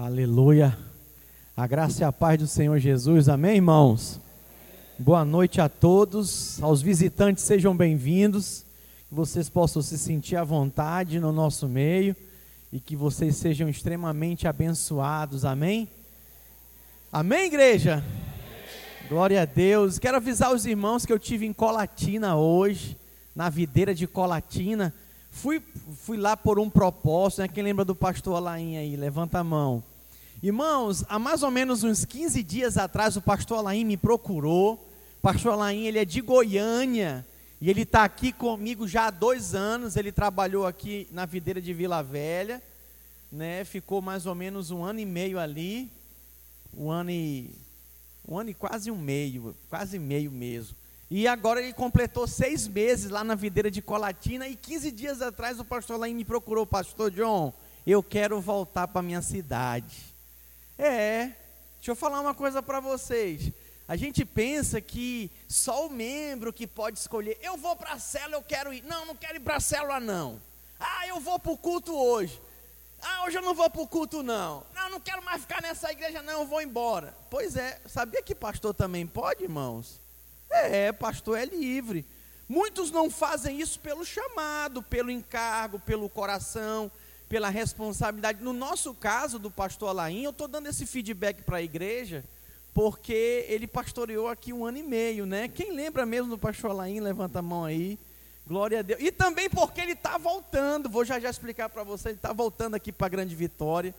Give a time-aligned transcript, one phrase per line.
[0.00, 0.78] Aleluia.
[1.56, 3.28] A graça e a paz do Senhor Jesus.
[3.28, 4.20] Amém, irmãos?
[4.96, 6.62] Boa noite a todos.
[6.62, 8.64] Aos visitantes, sejam bem-vindos.
[9.08, 12.14] Que vocês possam se sentir à vontade no nosso meio
[12.72, 15.44] e que vocês sejam extremamente abençoados.
[15.44, 15.88] Amém?
[17.12, 18.04] Amém, igreja?
[19.08, 19.98] Glória a Deus.
[19.98, 22.96] Quero avisar os irmãos que eu tive em Colatina hoje,
[23.34, 24.94] na videira de Colatina.
[25.40, 25.62] Fui,
[25.98, 27.48] fui lá por um propósito, né?
[27.48, 28.96] Quem lembra do pastor Alain aí?
[28.96, 29.84] Levanta a mão.
[30.42, 34.74] Irmãos, há mais ou menos uns 15 dias atrás o pastor Alain me procurou.
[35.18, 37.24] O pastor Alain, ele é de Goiânia
[37.60, 39.94] e ele está aqui comigo já há dois anos.
[39.94, 42.60] Ele trabalhou aqui na videira de Vila Velha,
[43.30, 43.64] né?
[43.64, 45.88] Ficou mais ou menos um ano e meio ali,
[46.76, 47.48] um ano e
[48.26, 50.74] um ano e quase um meio, quase meio mesmo.
[51.10, 55.58] E agora ele completou seis meses lá na videira de Colatina e 15 dias atrás
[55.58, 57.52] o pastor Laim me procurou, pastor John,
[57.86, 60.14] eu quero voltar para minha cidade.
[60.78, 61.32] É,
[61.76, 63.50] deixa eu falar uma coisa para vocês.
[63.88, 68.36] A gente pensa que só o membro que pode escolher, eu vou para a célula,
[68.36, 68.84] eu quero ir.
[68.84, 70.38] Não, não quero ir para a célula não.
[70.78, 72.38] Ah, eu vou para o culto hoje.
[73.00, 74.62] Ah, hoje eu não vou para o culto não.
[74.74, 77.16] Não, não quero mais ficar nessa igreja não, eu vou embora.
[77.30, 79.98] Pois é, sabia que pastor também pode, irmãos?
[80.50, 82.04] É, pastor é livre.
[82.48, 86.90] Muitos não fazem isso pelo chamado, pelo encargo, pelo coração,
[87.28, 88.42] pela responsabilidade.
[88.42, 92.24] No nosso caso, do pastor Alain, eu estou dando esse feedback para a igreja,
[92.72, 95.46] porque ele pastoreou aqui um ano e meio, né?
[95.48, 97.00] Quem lembra mesmo do pastor Alain?
[97.00, 97.98] Levanta a mão aí.
[98.46, 98.98] Glória a Deus.
[99.02, 102.74] E também porque ele está voltando, vou já já explicar para você, ele está voltando
[102.74, 103.94] aqui para a Grande Vitória.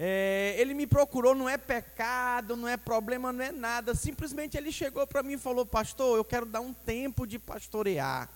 [0.00, 3.96] É, ele me procurou, não é pecado, não é problema, não é nada.
[3.96, 8.28] Simplesmente ele chegou para mim e falou: Pastor, eu quero dar um tempo de pastorear.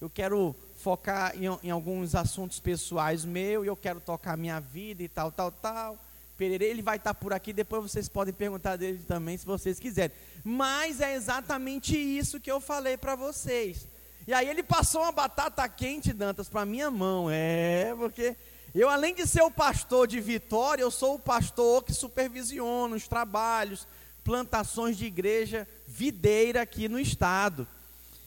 [0.00, 5.00] Eu quero focar em, em alguns assuntos pessoais meus, e eu quero tocar minha vida
[5.02, 5.96] e tal, tal, tal.
[6.36, 10.14] Pereira, ele vai estar por aqui, depois vocês podem perguntar dele também, se vocês quiserem.
[10.44, 13.86] Mas é exatamente isso que eu falei para vocês.
[14.26, 17.28] E aí ele passou uma batata quente, Dantas, para minha mão.
[17.30, 18.36] É, porque
[18.80, 23.08] eu, além de ser o pastor de Vitória, eu sou o pastor que supervisiona os
[23.08, 23.86] trabalhos,
[24.22, 27.66] plantações de igreja videira aqui no estado.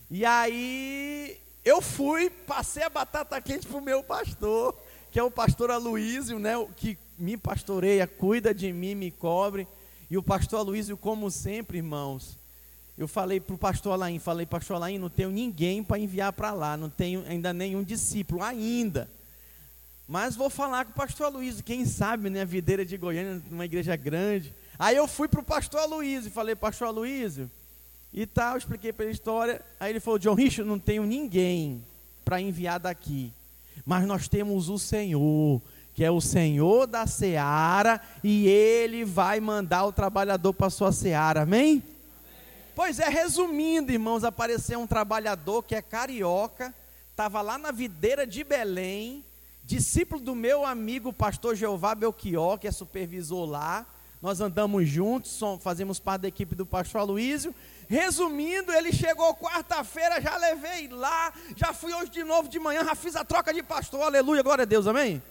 [0.09, 4.75] E aí eu fui, passei a batata quente para o meu pastor,
[5.11, 9.67] que é o pastor Aloísio, né, que me pastoreia, cuida de mim, me cobre.
[10.09, 12.38] E o pastor Aloísio, como sempre, irmãos,
[12.97, 16.51] eu falei para o pastor Alain, falei, pastor Alain, não tenho ninguém para enviar para
[16.51, 19.09] lá, não tenho ainda nenhum discípulo, ainda.
[20.09, 23.65] Mas vou falar com o pastor Aloysio, quem sabe, né, a videira de Goiânia, numa
[23.65, 24.51] igreja grande.
[24.79, 27.47] Aí eu fui para o pastor Aloysio, falei, pastor Aloysio,
[28.11, 29.61] e tal, expliquei para ele a história.
[29.79, 31.85] Aí ele falou, John Richard, não tenho ninguém
[32.25, 33.31] para enviar daqui.
[33.85, 35.61] Mas nós temos o Senhor,
[35.93, 40.91] que é o Senhor da seara, e Ele vai mandar o trabalhador para a sua
[40.91, 41.83] seara, amém?
[41.83, 41.83] amém?
[42.75, 46.73] Pois é, resumindo, irmãos, apareceu um trabalhador que é carioca,
[47.11, 49.23] estava lá na videira de Belém,
[49.69, 53.85] discípulo do meu amigo pastor Jeová Belchior, que é supervisor lá.
[54.19, 57.53] Nós andamos juntos, fazemos parte da equipe do pastor Aloísio.
[57.88, 62.96] Resumindo, ele chegou quarta-feira, já levei lá, já fui hoje de novo de manhã, já
[62.96, 65.22] fiz a troca de pastor, aleluia, glória a Deus, amém?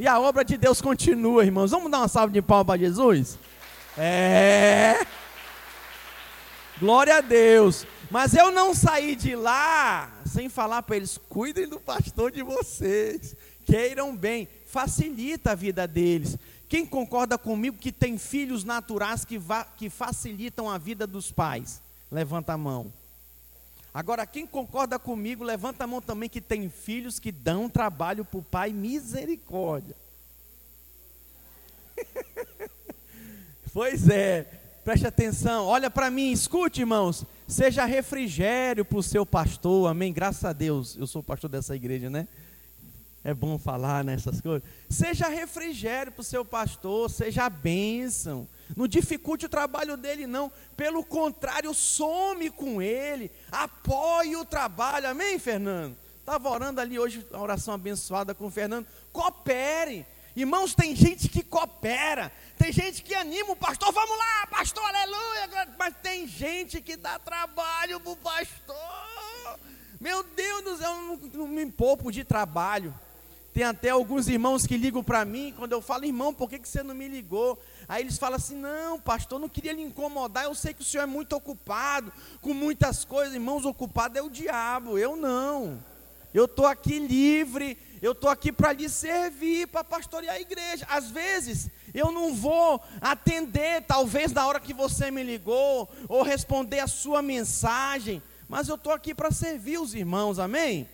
[0.00, 1.70] E a obra de Deus continua, irmãos.
[1.70, 3.38] Vamos dar uma salva de palmas para Jesus?
[3.96, 5.06] É.
[6.80, 7.86] Glória a Deus.
[8.10, 13.34] Mas eu não saí de lá sem falar para eles: cuidem do pastor de vocês,
[13.64, 16.36] queiram bem, facilita a vida deles.
[16.68, 19.40] Quem concorda comigo que tem filhos naturais que,
[19.76, 21.80] que facilitam a vida dos pais?
[22.10, 22.92] Levanta a mão.
[23.92, 28.38] Agora, quem concorda comigo, levanta a mão também que tem filhos que dão trabalho para
[28.38, 29.96] o pai, misericórdia.
[33.72, 34.42] pois é,
[34.84, 37.24] preste atenção, olha para mim, escute, irmãos.
[37.48, 40.12] Seja refrigério para o seu pastor, amém?
[40.12, 42.28] Graças a Deus, eu sou pastor dessa igreja, né?
[43.24, 44.68] É bom falar nessas né, coisas.
[44.90, 48.46] Seja refrigério para o seu pastor, seja bênção.
[48.76, 50.52] Não dificulte o trabalho dele, não.
[50.76, 53.30] Pelo contrário, some com ele.
[53.50, 55.08] Apoie o trabalho.
[55.08, 55.96] Amém, Fernando?
[56.20, 58.86] Estava orando ali hoje, a oração abençoada com o Fernando.
[59.10, 60.04] Coopere.
[60.36, 62.32] Irmãos, tem gente que coopera.
[62.56, 65.68] Tem gente que anima o pastor, vamos lá, pastor, aleluia.
[65.78, 69.58] Mas tem gente que dá trabalho para o pastor.
[70.00, 72.94] Meu Deus do céu, eu não, me poupo de trabalho.
[73.52, 76.68] Tem até alguns irmãos que ligam para mim, quando eu falo, irmão, por que, que
[76.68, 77.60] você não me ligou?
[77.88, 81.02] Aí eles falam assim: não, pastor, não queria lhe incomodar, eu sei que o senhor
[81.02, 85.82] é muito ocupado, com muitas coisas, irmãos, ocupado é o diabo, eu não.
[86.32, 90.86] Eu estou aqui livre, Eu estou aqui para lhe servir, para pastorear a igreja.
[90.88, 96.80] Às vezes, eu não vou atender, talvez na hora que você me ligou, ou responder
[96.80, 100.88] a sua mensagem, mas eu estou aqui para servir os irmãos, amém?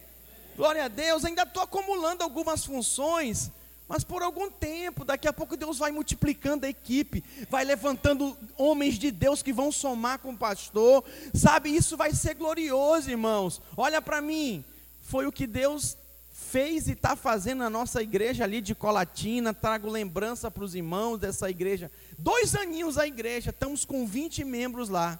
[0.56, 3.50] Glória a Deus, ainda estou acumulando algumas funções,
[3.86, 8.98] mas por algum tempo, daqui a pouco Deus vai multiplicando a equipe, vai levantando homens
[8.98, 11.04] de Deus que vão somar com o pastor,
[11.34, 11.74] sabe?
[11.74, 13.60] Isso vai ser glorioso, irmãos.
[13.76, 14.64] Olha para mim,
[15.02, 15.96] foi o que Deus
[16.34, 19.54] fez e está fazendo na nossa igreja ali de Colatina.
[19.54, 21.90] Trago lembrança para os irmãos dessa igreja.
[22.18, 25.18] Dois aninhos a igreja, estamos com 20 membros lá,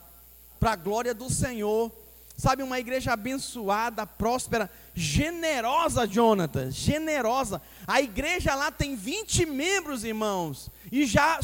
[0.59, 1.93] para a glória do Senhor.
[2.37, 7.63] Sabe, uma igreja abençoada, próspera, generosa, Jonathan, generosa.
[7.87, 11.39] A igreja lá tem 20 membros, irmãos, e já,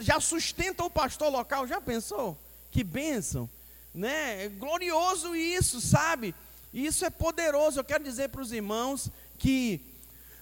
[0.00, 1.68] já sustenta o pastor local.
[1.68, 2.36] Já pensou?
[2.72, 3.48] Que bênção,
[3.94, 4.46] né?
[4.46, 6.34] É glorioso isso, sabe?
[6.74, 7.78] Isso é poderoso.
[7.78, 9.80] Eu quero dizer para os irmãos que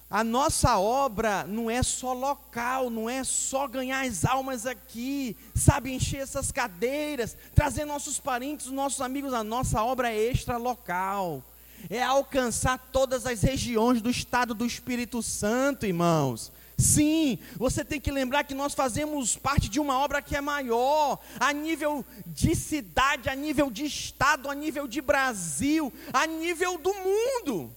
[0.08, 5.92] a nossa obra não é só local, não é só ganhar as almas aqui, sabe,
[5.92, 11.42] encher essas cadeiras, trazer nossos parentes, nossos amigos, a nossa obra é extra local,
[11.88, 16.52] é alcançar todas as regiões do estado do Espírito Santo, irmãos.
[16.76, 21.18] Sim, você tem que lembrar que nós fazemos parte de uma obra que é maior,
[21.38, 26.92] a nível de cidade, a nível de estado, a nível de Brasil, a nível do
[26.94, 27.70] mundo.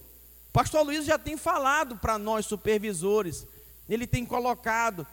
[0.52, 3.46] Pastor Luiz já tem falado para nós supervisores,
[3.88, 5.06] ele tem colocado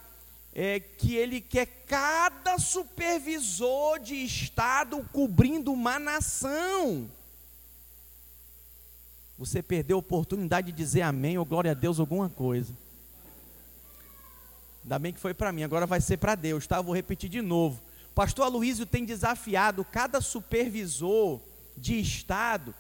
[0.55, 7.09] é, que ele quer cada supervisor de estado cobrindo uma nação.
[9.37, 12.73] Você perdeu a oportunidade de dizer amém ou glória a Deus alguma coisa.
[14.83, 16.81] Ainda bem que foi para mim, agora vai ser para Deus, tá?
[16.81, 17.81] Vou repetir de novo.
[18.11, 21.39] O pastor Aloysio tem desafiado cada supervisor
[21.75, 22.75] de estado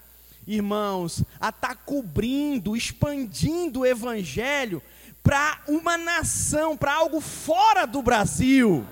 [0.47, 4.81] irmãos, a estar tá cobrindo, expandindo o evangelho
[5.21, 8.85] para uma nação, para algo fora do Brasil.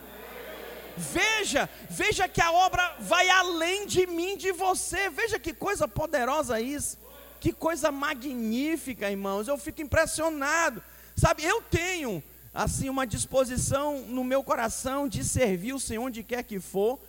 [0.95, 5.09] Veja, veja que a obra vai além de mim, de você.
[5.09, 6.97] Veja que coisa poderosa isso.
[7.39, 9.47] Que coisa magnífica, irmãos.
[9.47, 10.81] Eu fico impressionado.
[11.15, 12.23] Sabe, eu tenho
[12.53, 16.99] assim uma disposição no meu coração de servir o Senhor onde quer que for,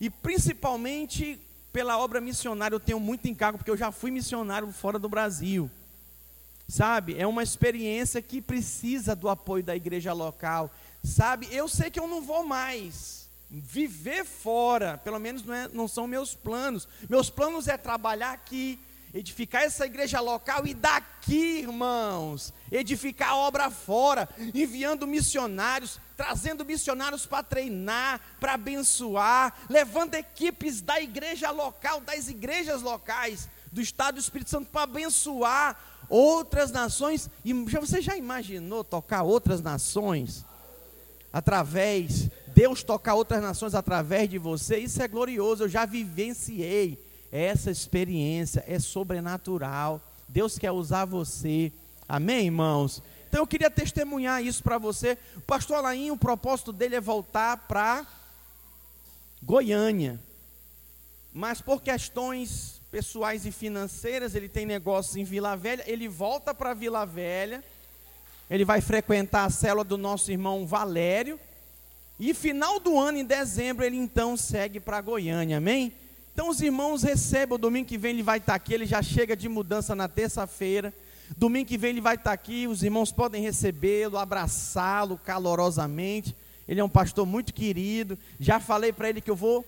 [0.00, 1.38] e principalmente
[1.72, 5.70] pela obra missionária eu tenho muito encargo, porque eu já fui missionário fora do Brasil.
[6.68, 7.18] Sabe?
[7.18, 10.70] É uma experiência que precisa do apoio da igreja local.
[11.02, 11.48] Sabe?
[11.50, 16.06] Eu sei que eu não vou mais viver fora, pelo menos não, é, não são
[16.06, 16.88] meus planos.
[17.08, 18.78] Meus planos é trabalhar aqui,
[19.14, 27.26] edificar essa igreja local e daqui, irmãos, edificar a obra fora, enviando missionários, trazendo missionários
[27.26, 34.20] para treinar, para abençoar, levando equipes da igreja local, das igrejas locais do Estado do
[34.20, 37.28] Espírito Santo para abençoar outras nações.
[37.44, 40.44] E você já imaginou tocar outras nações
[41.32, 44.78] através Deus tocar outras nações através de você?
[44.78, 45.64] Isso é glorioso.
[45.64, 46.98] Eu já vivenciei
[47.32, 50.00] essa experiência, é sobrenatural.
[50.28, 51.72] Deus quer usar você.
[52.06, 53.02] Amém, irmãos?
[53.28, 55.16] Então eu queria testemunhar isso para você.
[55.34, 58.06] O pastor Alain, o propósito dele é voltar para
[59.42, 60.20] Goiânia.
[61.32, 66.74] Mas por questões pessoais e financeiras, ele tem negócios em Vila Velha, ele volta para
[66.74, 67.64] Vila Velha.
[68.50, 71.40] Ele vai frequentar a célula do nosso irmão Valério.
[72.20, 75.56] E final do ano, em dezembro, ele então segue para Goiânia.
[75.56, 75.90] Amém?
[76.32, 79.36] Então os irmãos recebem, o domingo que vem ele vai estar aqui, ele já chega
[79.36, 80.92] de mudança na terça-feira.
[81.36, 86.34] Domingo que vem ele vai estar aqui, os irmãos podem recebê-lo, abraçá-lo calorosamente.
[86.66, 88.18] Ele é um pastor muito querido.
[88.40, 89.64] Já falei para ele que eu vou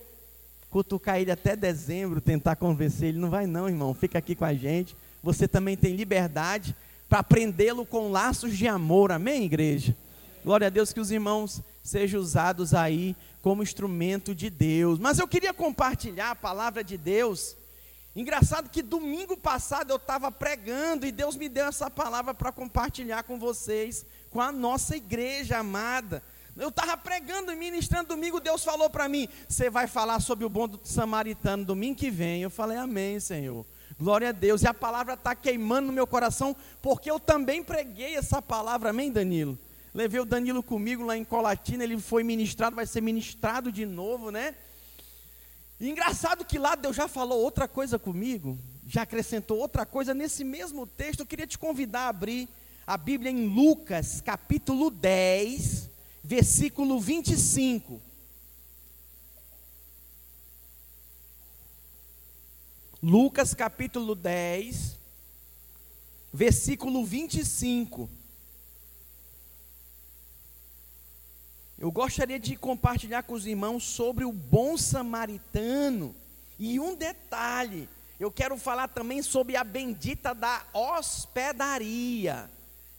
[0.71, 3.19] cutucar ele até dezembro, tentar convencer ele.
[3.19, 4.97] Não vai não, irmão, fica aqui com a gente.
[5.23, 6.75] Você também tem liberdade
[7.09, 9.13] para prendê-lo com laços de amor.
[9.13, 9.95] Amém, igreja?
[10.45, 13.15] Glória a Deus que os irmãos sejam usados aí
[13.45, 14.99] como instrumento de Deus.
[14.99, 17.57] Mas eu queria compartilhar a palavra de Deus
[18.17, 23.25] Engraçado que domingo passado eu estava pregando e Deus me deu essa palavra para compartilhar
[23.25, 26.23] com vocês, com a nossa igreja amada.
[26.57, 30.49] Eu estava pregando e ministrando domingo, Deus falou para mim: Você vai falar sobre o
[30.49, 32.43] bom do samaritano domingo que vem.
[32.43, 33.67] Eu falei: Amém, Senhor.
[33.99, 34.63] Glória a Deus.
[34.63, 38.91] E a palavra está queimando no meu coração, porque eu também preguei essa palavra.
[38.91, 39.59] Amém, Danilo?
[39.95, 44.33] Levei o Danilo comigo lá em Colatina, ele foi ministrado, vai ser ministrado de novo,
[44.33, 44.57] né?
[45.79, 48.59] E engraçado que lá Deus já falou outra coisa comigo,
[48.89, 51.21] já acrescentou outra coisa nesse mesmo texto.
[51.21, 52.49] Eu queria te convidar a abrir
[52.85, 55.89] a Bíblia em Lucas, capítulo 10,
[56.25, 58.03] versículo 25.
[63.01, 64.99] Lucas capítulo 10,
[66.33, 68.11] versículo 25.
[71.85, 76.17] Eu gostaria de compartilhar com os irmãos sobre o bom samaritano.
[76.59, 77.87] E um detalhe,
[78.19, 82.51] eu quero falar também sobre a bendita da hospedaria.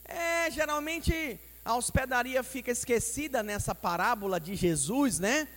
[0.03, 5.47] É, geralmente a hospedaria fica esquecida nessa parábola de Jesus, né?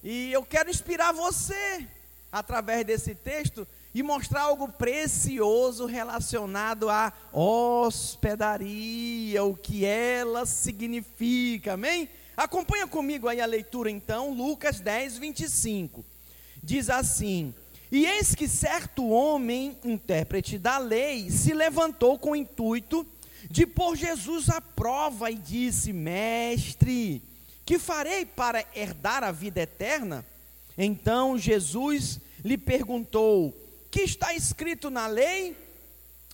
[0.00, 1.84] E eu quero inspirar você
[2.30, 12.08] através desse texto e mostrar algo precioso relacionado à hospedaria, o que ela significa, amém?
[12.40, 16.02] Acompanha comigo aí a leitura então, Lucas 10, 25.
[16.62, 17.54] Diz assim:
[17.92, 23.06] E eis que certo homem, intérprete da lei, se levantou com o intuito
[23.50, 27.22] de pôr Jesus à prova e disse: Mestre,
[27.62, 30.24] que farei para herdar a vida eterna?
[30.78, 33.54] Então Jesus lhe perguntou:
[33.90, 35.54] Que está escrito na lei?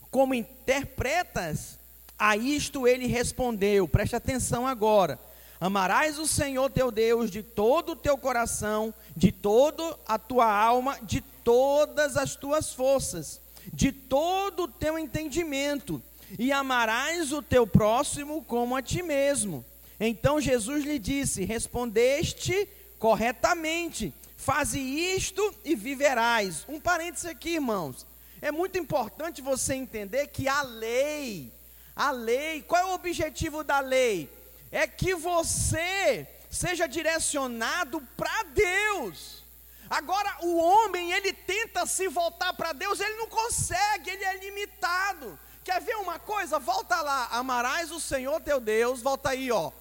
[0.08, 1.80] Como interpretas?
[2.16, 5.18] A isto ele respondeu: Preste atenção agora.
[5.60, 10.98] Amarás o Senhor teu Deus de todo o teu coração, de toda a tua alma,
[11.02, 13.40] de todas as tuas forças,
[13.72, 16.02] de todo o teu entendimento
[16.38, 19.64] e amarás o teu próximo como a ti mesmo.
[19.98, 26.64] Então Jesus lhe disse: Respondeste corretamente, faze isto e viverás.
[26.68, 28.06] Um parênteses aqui, irmãos.
[28.42, 31.50] É muito importante você entender que a lei,
[31.94, 34.28] a lei, qual é o objetivo da lei?
[34.70, 39.44] É que você seja direcionado para Deus.
[39.88, 45.38] Agora, o homem, ele tenta se voltar para Deus, ele não consegue, ele é limitado.
[45.66, 46.58] Quer ver uma coisa?
[46.58, 47.26] Volta lá.
[47.32, 49.02] Amarás o Senhor teu Deus.
[49.02, 49.72] Volta aí, ó.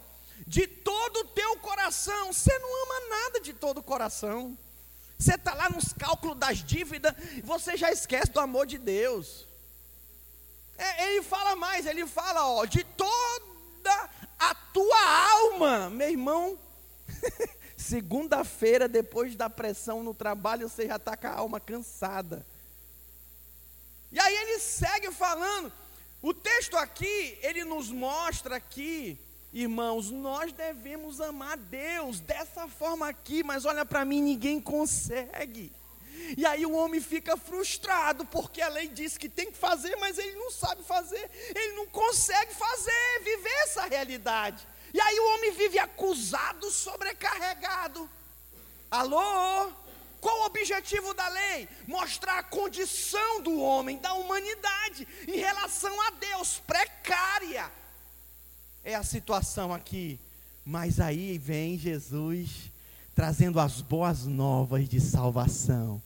[0.48, 2.34] De todo o teu coração.
[2.34, 4.58] Você não ama nada de todo o coração.
[5.18, 7.14] Você está lá nos cálculos das dívidas.
[7.44, 9.48] Você já esquece do amor de Deus.
[10.76, 11.86] É, ele fala mais.
[11.86, 12.66] Ele fala, ó.
[12.66, 15.90] De toda a tua alma.
[15.90, 16.58] Meu irmão.
[17.78, 22.46] Segunda-feira, depois da pressão no trabalho, você já está com a alma cansada.
[24.12, 25.72] E aí ele segue falando.
[26.22, 29.20] O texto aqui, ele nos mostra que,
[29.54, 35.72] irmãos, nós devemos amar Deus dessa forma aqui, mas olha para mim, ninguém consegue.
[36.38, 40.18] E aí o homem fica frustrado, porque a lei diz que tem que fazer, mas
[40.18, 44.68] ele não sabe fazer, ele não consegue fazer, viver essa realidade.
[44.94, 48.10] E aí o homem vive acusado, sobrecarregado.
[48.90, 49.72] Alô?
[50.22, 51.68] Qual o objetivo da lei?
[51.86, 57.72] Mostrar a condição do homem, da humanidade, em relação a Deus, precária.
[58.84, 60.20] É a situação aqui.
[60.64, 62.72] Mas aí vem Jesus
[63.16, 66.02] trazendo as boas novas de salvação,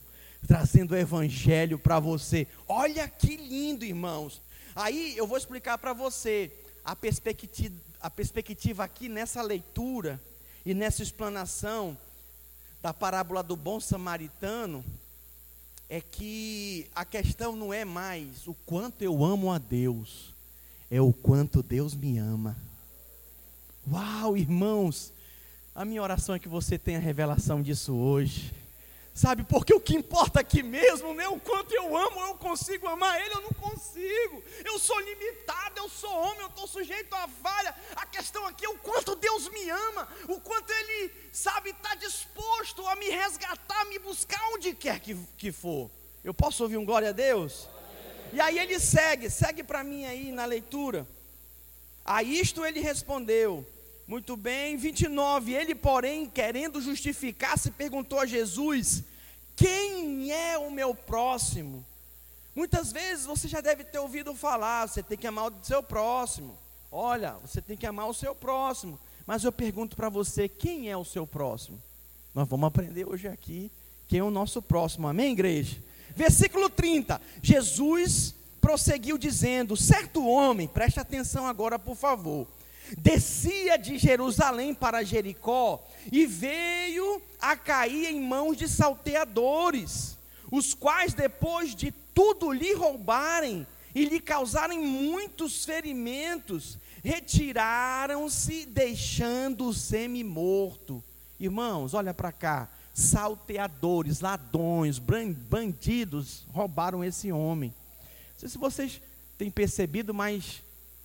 [0.47, 2.47] trazendo o evangelho para você.
[2.67, 4.39] Olha que lindo, irmãos.
[4.75, 6.51] Aí eu vou explicar para você
[6.85, 10.21] a perspectiva, a perspectiva aqui nessa leitura
[10.63, 11.97] e nessa explanação
[12.79, 14.85] da parábola do bom samaritano
[15.89, 20.35] é que a questão não é mais o quanto eu amo a Deus,
[20.91, 22.55] é o quanto Deus me ama.
[23.91, 25.11] Uau, irmãos,
[25.79, 28.53] a minha oração é que você tenha revelação disso hoje.
[29.13, 32.85] Sabe, porque o que importa aqui mesmo não é o quanto eu amo, eu consigo
[32.85, 34.43] amar Ele, eu não consigo.
[34.65, 37.73] Eu sou limitado, eu sou homem, eu estou sujeito à falha.
[37.95, 42.85] A questão aqui é o quanto Deus me ama, o quanto Ele, sabe, está disposto
[42.85, 45.89] a me resgatar, a me buscar onde quer que, que for.
[46.25, 47.69] Eu posso ouvir um glória a Deus?
[48.33, 51.07] E aí ele segue, segue para mim aí na leitura.
[52.03, 53.65] A isto ele respondeu:
[54.09, 55.53] muito bem, 29.
[55.53, 59.03] Ele, porém, querendo justificar-se, perguntou a Jesus:
[59.55, 61.85] Quem é o meu próximo?
[62.55, 66.57] Muitas vezes você já deve ter ouvido falar: você tem que amar o seu próximo.
[66.91, 68.99] Olha, você tem que amar o seu próximo.
[69.27, 71.79] Mas eu pergunto para você: quem é o seu próximo?
[72.33, 73.71] Nós vamos aprender hoje aqui
[74.07, 75.07] quem é o nosso próximo.
[75.07, 75.77] Amém, igreja?
[76.15, 77.21] Versículo 30.
[77.43, 82.47] Jesus prosseguiu dizendo: Certo homem, preste atenção agora, por favor
[82.97, 90.17] descia de Jerusalém para Jericó e veio a cair em mãos de salteadores,
[90.51, 99.73] os quais, depois de tudo lhe roubarem e lhe causarem muitos ferimentos, retiraram-se, deixando o
[99.73, 101.03] semi-morto.
[101.39, 102.69] Irmãos, olha para cá.
[102.93, 107.73] Salteadores, ladrões, bandidos roubaram esse homem.
[108.33, 109.01] Não sei se vocês
[109.37, 110.61] têm percebido, mas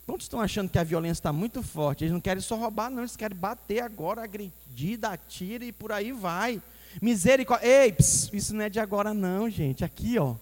[0.06, 2.04] Quantos estão achando que a violência está muito forte?
[2.04, 5.92] Eles não querem só roubar, não, eles querem bater agora, agredir, dar tiro e por
[5.92, 6.60] aí vai.
[7.00, 7.66] Misericórdia.
[7.66, 9.82] Ei, pss, isso não é de agora, não, gente.
[9.82, 10.34] Aqui, ó.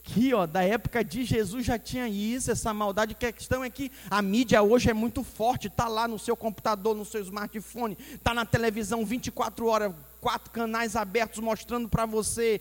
[0.00, 3.16] aqui, ó, da época de Jesus já tinha isso, essa maldade.
[3.18, 6.94] A questão é que a mídia hoje é muito forte, está lá no seu computador,
[6.94, 12.60] no seu smartphone, está na televisão 24 horas, quatro canais abertos mostrando para você,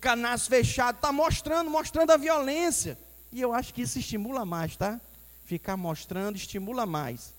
[0.00, 2.96] canais fechados, está mostrando, mostrando a violência.
[3.32, 5.00] E eu acho que isso estimula mais, tá?
[5.44, 7.34] Ficar mostrando estimula mais.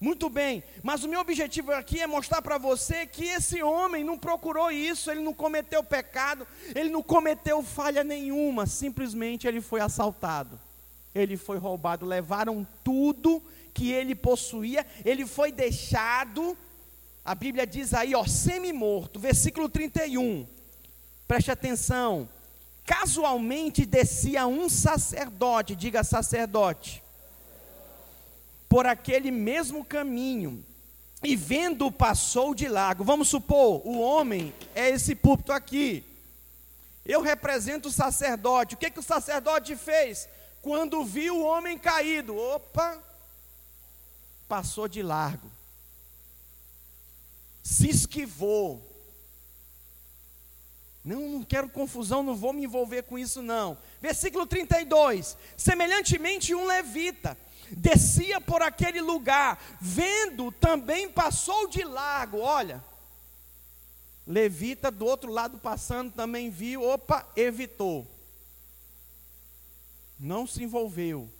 [0.00, 4.16] Muito bem, mas o meu objetivo aqui é mostrar para você que esse homem não
[4.16, 10.58] procurou isso, ele não cometeu pecado, ele não cometeu falha nenhuma, simplesmente ele foi assaltado,
[11.12, 13.42] ele foi roubado, levaram tudo
[13.74, 16.56] que ele possuía, ele foi deixado,
[17.24, 20.46] a Bíblia diz aí, ó, semi-morto, versículo 31,
[21.26, 22.28] preste atenção,
[22.86, 27.02] casualmente descia um sacerdote, diga sacerdote,
[28.68, 30.64] por aquele mesmo caminho,
[31.22, 33.02] e vendo passou de largo.
[33.02, 36.04] Vamos supor, o homem é esse púlpito aqui.
[37.04, 38.74] Eu represento o sacerdote.
[38.74, 40.28] O que, que o sacerdote fez?
[40.60, 43.02] Quando viu o homem caído, opa,
[44.46, 45.50] passou de largo,
[47.62, 48.84] se esquivou.
[51.04, 53.78] Não, não quero confusão, não vou me envolver com isso, não.
[54.00, 57.36] Versículo 32: semelhantemente, um levita
[57.70, 62.38] descia por aquele lugar, vendo, também passou de largo.
[62.38, 62.82] Olha,
[64.28, 68.06] Levita do outro lado passando também viu, opa, evitou.
[70.20, 71.30] Não se envolveu.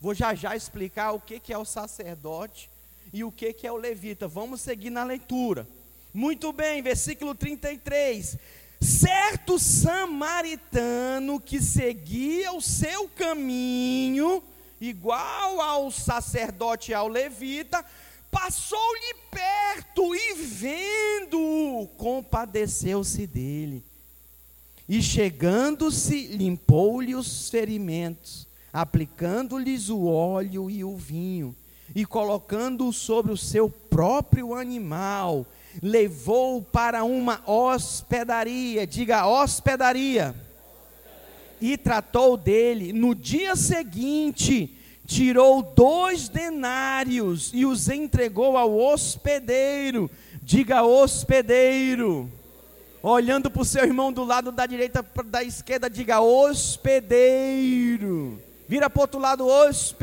[0.00, 2.68] Vou já já explicar o que, que é o sacerdote
[3.12, 4.26] e o que, que é o levita.
[4.26, 5.68] Vamos seguir na leitura.
[6.12, 8.38] Muito bem, versículo 33.
[8.80, 14.42] Certo samaritano que seguia o seu caminho,
[14.80, 17.84] igual ao sacerdote e ao levita,
[18.30, 23.84] passou-lhe perto e vendo, compadeceu-se dele.
[24.88, 31.54] E chegando-se, limpou-lhe os ferimentos, aplicando-lhes o óleo e o vinho,
[31.94, 35.46] e colocando-o sobre o seu próprio animal,
[35.82, 40.43] levou-o para uma hospedaria, diga hospedaria
[41.72, 42.92] e tratou dele.
[42.92, 50.10] No dia seguinte, tirou dois denários e os entregou ao hospedeiro.
[50.42, 52.30] Diga hospedeiro.
[53.02, 57.18] Olhando para o seu irmão do lado da direita, da esquerda, diga hospedeiro.
[58.68, 59.98] Vira para o outro lado, hospedeiro.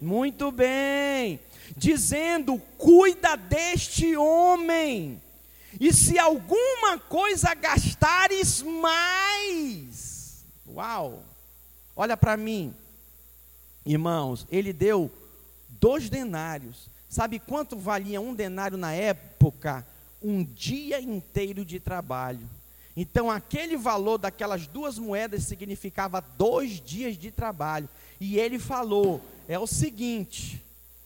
[0.00, 1.40] Muito bem.
[1.76, 5.20] Dizendo: cuida deste homem
[5.80, 11.24] e se alguma coisa gastares mais, uau,
[11.96, 12.74] olha para mim,
[13.86, 15.10] irmãos, ele deu
[15.80, 16.90] dois denários.
[17.08, 19.86] Sabe quanto valia um denário na época?
[20.22, 22.46] Um dia inteiro de trabalho.
[22.94, 27.88] Então, aquele valor daquelas duas moedas significava dois dias de trabalho.
[28.20, 30.62] E ele falou: é o seguinte,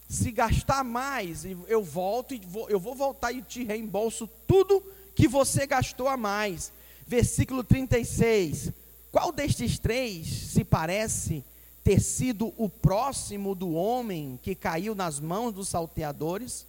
[0.09, 4.83] se gastar mais, eu volto e vou, eu vou voltar e te reembolso tudo
[5.15, 6.73] que você gastou a mais.
[7.07, 8.73] Versículo 36.
[9.11, 11.45] Qual destes três se parece
[11.83, 16.67] ter sido o próximo do homem que caiu nas mãos dos salteadores?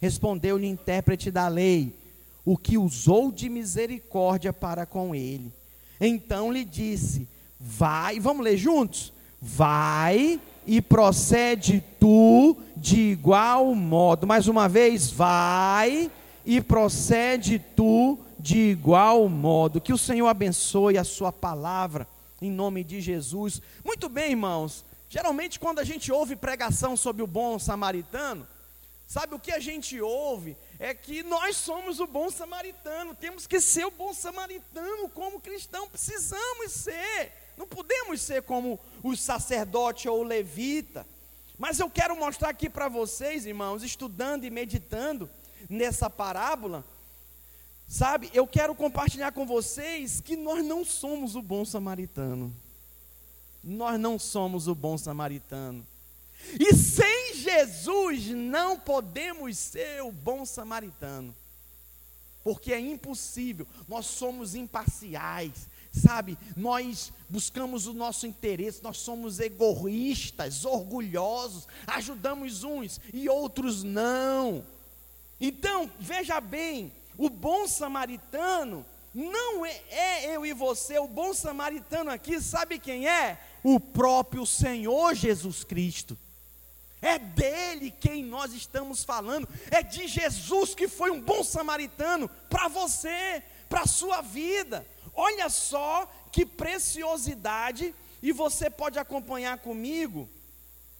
[0.00, 1.92] Respondeu-lhe o intérprete da lei,
[2.44, 5.52] o que usou de misericórdia para com ele.
[6.00, 9.12] Então lhe disse: Vai, vamos ler juntos?
[9.40, 14.26] Vai e procede tu de igual modo.
[14.26, 16.10] Mais uma vez, vai
[16.44, 19.80] e procede tu de igual modo.
[19.80, 22.06] Que o Senhor abençoe a sua palavra
[22.40, 23.62] em nome de Jesus.
[23.84, 24.84] Muito bem, irmãos.
[25.08, 28.46] Geralmente quando a gente ouve pregação sobre o bom samaritano,
[29.06, 30.56] sabe o que a gente ouve?
[30.78, 35.88] É que nós somos o bom samaritano, temos que ser o bom samaritano como cristão,
[35.88, 37.32] precisamos ser.
[37.56, 41.06] Não podemos ser como o sacerdote ou o levita.
[41.58, 45.28] Mas eu quero mostrar aqui para vocês, irmãos, estudando e meditando
[45.68, 46.84] nessa parábola,
[47.88, 52.54] sabe, eu quero compartilhar com vocês que nós não somos o bom samaritano.
[53.64, 55.84] Nós não somos o bom samaritano.
[56.60, 61.34] E sem Jesus não podemos ser o bom samaritano.
[62.44, 70.64] Porque é impossível, nós somos imparciais, Sabe, nós buscamos o nosso interesse, nós somos egoístas,
[70.64, 74.64] orgulhosos, ajudamos uns e outros não.
[75.40, 82.10] Então, veja bem, o bom samaritano não é, é, eu e você, o bom samaritano
[82.10, 83.40] aqui, sabe quem é?
[83.62, 86.18] O próprio Senhor Jesus Cristo.
[87.00, 92.68] É dele quem nós estamos falando, é de Jesus que foi um bom samaritano para
[92.68, 94.86] você, para a sua vida.
[95.16, 100.28] Olha só que preciosidade, e você pode acompanhar comigo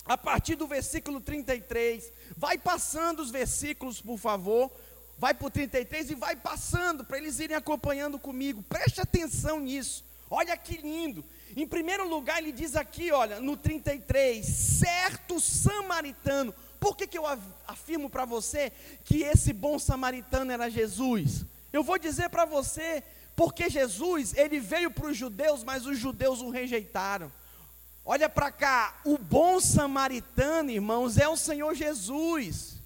[0.05, 2.13] a partir do versículo 33.
[2.37, 4.71] Vai passando os versículos, por favor.
[5.19, 8.63] Vai para o 33 e vai passando para eles irem acompanhando comigo.
[8.63, 10.05] Preste atenção nisso.
[10.31, 11.25] Olha que lindo.
[11.57, 16.55] Em primeiro lugar, ele diz aqui, olha, no 33, certo samaritano.
[16.79, 17.25] Por que, que eu
[17.67, 18.73] afirmo para você
[19.05, 21.45] que esse bom samaritano era Jesus?
[21.73, 23.03] Eu vou dizer para você,
[23.37, 27.31] porque Jesus, ele veio para os judeus, mas os judeus o rejeitaram.
[28.03, 32.77] Olha para cá, o bom samaritano, irmãos, é o Senhor Jesus.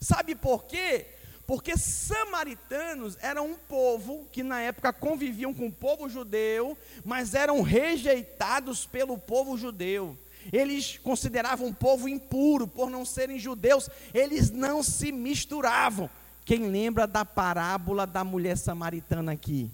[0.00, 1.06] Sabe por quê?
[1.46, 7.60] Porque samaritanos eram um povo que na época conviviam com o povo judeu, mas eram
[7.60, 10.16] rejeitados pelo povo judeu.
[10.50, 16.08] Eles consideravam um povo impuro por não serem judeus, eles não se misturavam.
[16.44, 19.70] Quem lembra da parábola da mulher samaritana aqui?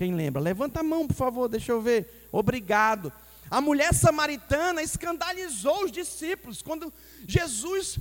[0.00, 0.40] Quem lembra?
[0.40, 2.26] Levanta a mão, por favor, deixa eu ver.
[2.32, 3.12] Obrigado.
[3.50, 6.62] A mulher samaritana escandalizou os discípulos.
[6.62, 6.90] Quando
[7.28, 7.98] Jesus,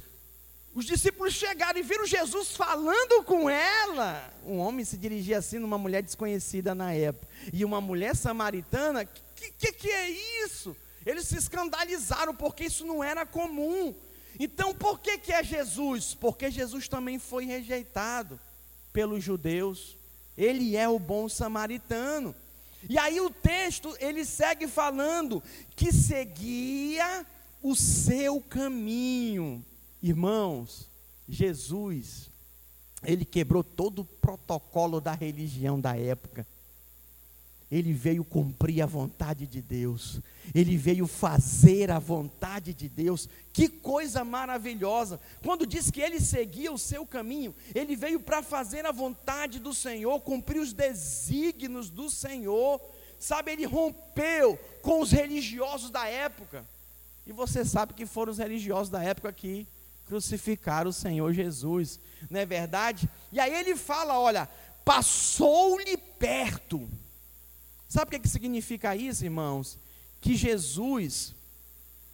[0.74, 4.34] os discípulos chegaram e viram Jesus falando com ela.
[4.46, 7.28] Um homem se dirigia assim numa mulher desconhecida na época.
[7.52, 10.10] E uma mulher samaritana, que, que, que é
[10.46, 10.74] isso?
[11.06, 13.94] Eles se escandalizaram porque isso não era comum.
[14.40, 16.14] Então, por que, que é Jesus?
[16.14, 18.40] Porque Jesus também foi rejeitado
[18.94, 19.99] pelos judeus.
[20.40, 22.34] Ele é o bom samaritano.
[22.88, 25.44] E aí o texto, ele segue falando
[25.76, 27.26] que seguia
[27.62, 29.62] o seu caminho.
[30.02, 30.90] Irmãos,
[31.28, 32.30] Jesus,
[33.04, 36.48] ele quebrou todo o protocolo da religião da época.
[37.70, 40.22] Ele veio cumprir a vontade de Deus.
[40.54, 43.28] Ele veio fazer a vontade de Deus.
[43.54, 45.20] Que coisa maravilhosa!
[45.44, 49.74] Quando diz que ele seguia o seu caminho, ele veio para fazer a vontade do
[49.74, 52.82] Senhor, cumprir os desígnios do Senhor.
[53.20, 56.66] Sabe, ele rompeu com os religiosos da época.
[57.28, 59.68] E você sabe que foram os religiosos da época que
[60.06, 63.10] crucificaram o Senhor Jesus, não é verdade?
[63.32, 64.50] E aí ele fala: olha,
[64.84, 66.90] passou-lhe perto
[67.90, 69.80] Sabe o que, significa isso, irmãos?
[70.22, 71.34] Que Jesus,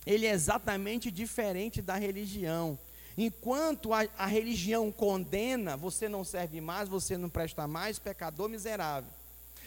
[0.06, 2.78] ele é exatamente diferente da religião.
[3.18, 9.10] Enquanto a, a, religião condena, você não serve mais, você não presta mais, pecador miserável.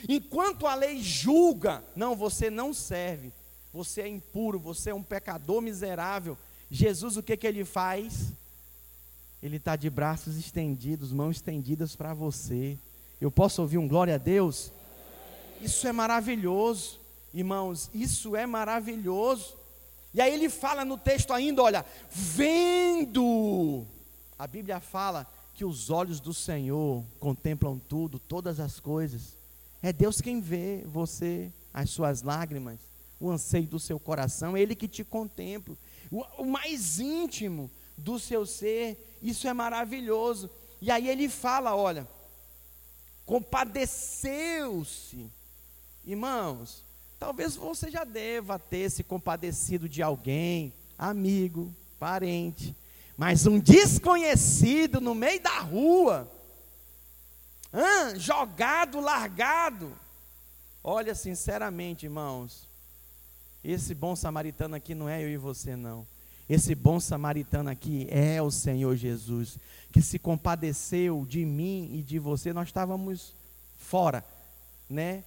[0.07, 3.33] Enquanto a lei julga, não, você não serve,
[3.73, 6.37] você é impuro, você é um pecador miserável.
[6.71, 8.33] Jesus, o que, que ele faz?
[9.43, 12.77] Ele está de braços estendidos, mãos estendidas para você.
[13.21, 14.71] Eu posso ouvir um glória a Deus?
[15.61, 17.01] Isso é maravilhoso,
[17.33, 19.57] irmãos, isso é maravilhoso.
[20.13, 23.87] E aí ele fala no texto ainda, olha, vendo.
[24.39, 29.37] A Bíblia fala que os olhos do Senhor contemplam tudo, todas as coisas.
[29.83, 32.79] É Deus quem vê você, as suas lágrimas,
[33.21, 35.77] o anseio do seu coração, é Ele que te contempla.
[36.11, 40.51] O, o mais íntimo do seu ser, isso é maravilhoso.
[40.81, 42.07] E aí ele fala, olha,
[43.27, 45.29] compadeceu-se
[46.09, 46.83] Irmãos,
[47.19, 52.75] talvez você já deva ter se compadecido de alguém, amigo, parente,
[53.17, 56.31] mas um desconhecido no meio da rua,
[58.17, 59.93] jogado, largado.
[60.83, 62.69] Olha, sinceramente, irmãos,
[63.63, 66.07] esse bom samaritano aqui não é eu e você, não.
[66.49, 69.59] Esse bom samaritano aqui é o Senhor Jesus,
[69.93, 72.53] que se compadeceu de mim e de você.
[72.53, 73.35] Nós estávamos
[73.77, 74.25] fora,
[74.89, 75.25] né?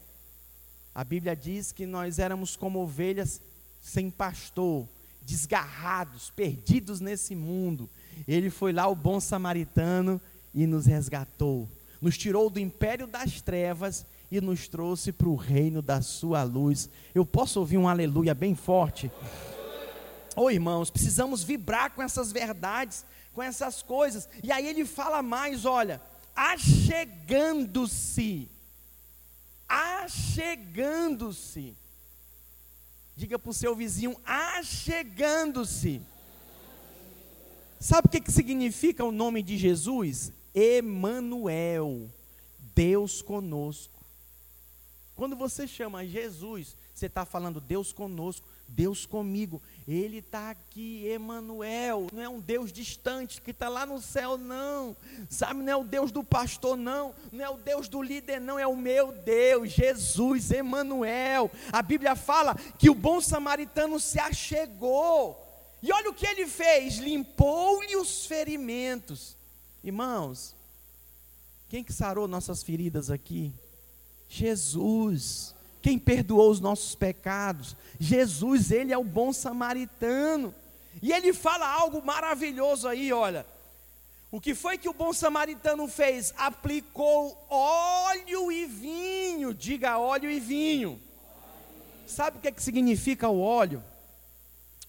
[0.94, 3.42] A Bíblia diz que nós éramos como ovelhas
[3.80, 4.88] sem pastor,
[5.22, 7.90] desgarrados, perdidos nesse mundo.
[8.28, 10.20] Ele foi lá, o bom samaritano,
[10.54, 11.70] e nos resgatou,
[12.02, 16.90] nos tirou do império das trevas e nos trouxe para o reino da sua luz.
[17.16, 19.10] Eu posso ouvir um aleluia bem forte?
[20.36, 24.28] Ô oh, irmãos, precisamos vibrar com essas verdades, com essas coisas.
[24.44, 26.02] E aí ele fala mais: olha,
[26.36, 27.20] achegando-se
[29.72, 31.76] achegando-se.
[33.16, 36.02] Diga para o seu vizinho, achegando-se.
[37.80, 40.32] Sabe o que, que significa o nome de Jesus?
[40.54, 42.10] Emanuel,
[42.76, 44.02] Deus conosco.
[45.16, 49.62] Quando você chama Jesus, você está falando Deus conosco, Deus comigo.
[49.92, 52.08] Ele está aqui, Emanuel.
[52.14, 54.96] Não é um Deus distante que está lá no céu, não.
[55.30, 57.14] Sabe, não é o Deus do pastor, não.
[57.30, 58.58] Não é o Deus do líder, não.
[58.58, 61.52] É o meu Deus, Jesus, Emanuel.
[61.74, 65.38] A Bíblia fala que o bom samaritano se achegou.
[65.84, 69.36] E olha o que ele fez: limpou-lhe os ferimentos.
[69.84, 70.56] Irmãos,
[71.68, 73.52] quem que sarou nossas feridas aqui?
[74.30, 77.76] Jesus, quem perdoou os nossos pecados.
[78.00, 80.54] Jesus, ele é o bom samaritano.
[81.02, 83.46] E ele fala algo maravilhoso aí, olha.
[84.32, 86.34] O que foi que o bom samaritano fez?
[86.38, 89.54] Aplicou óleo e vinho.
[89.54, 91.00] Diga óleo e vinho.
[92.08, 93.84] Sabe o que, é que significa o óleo?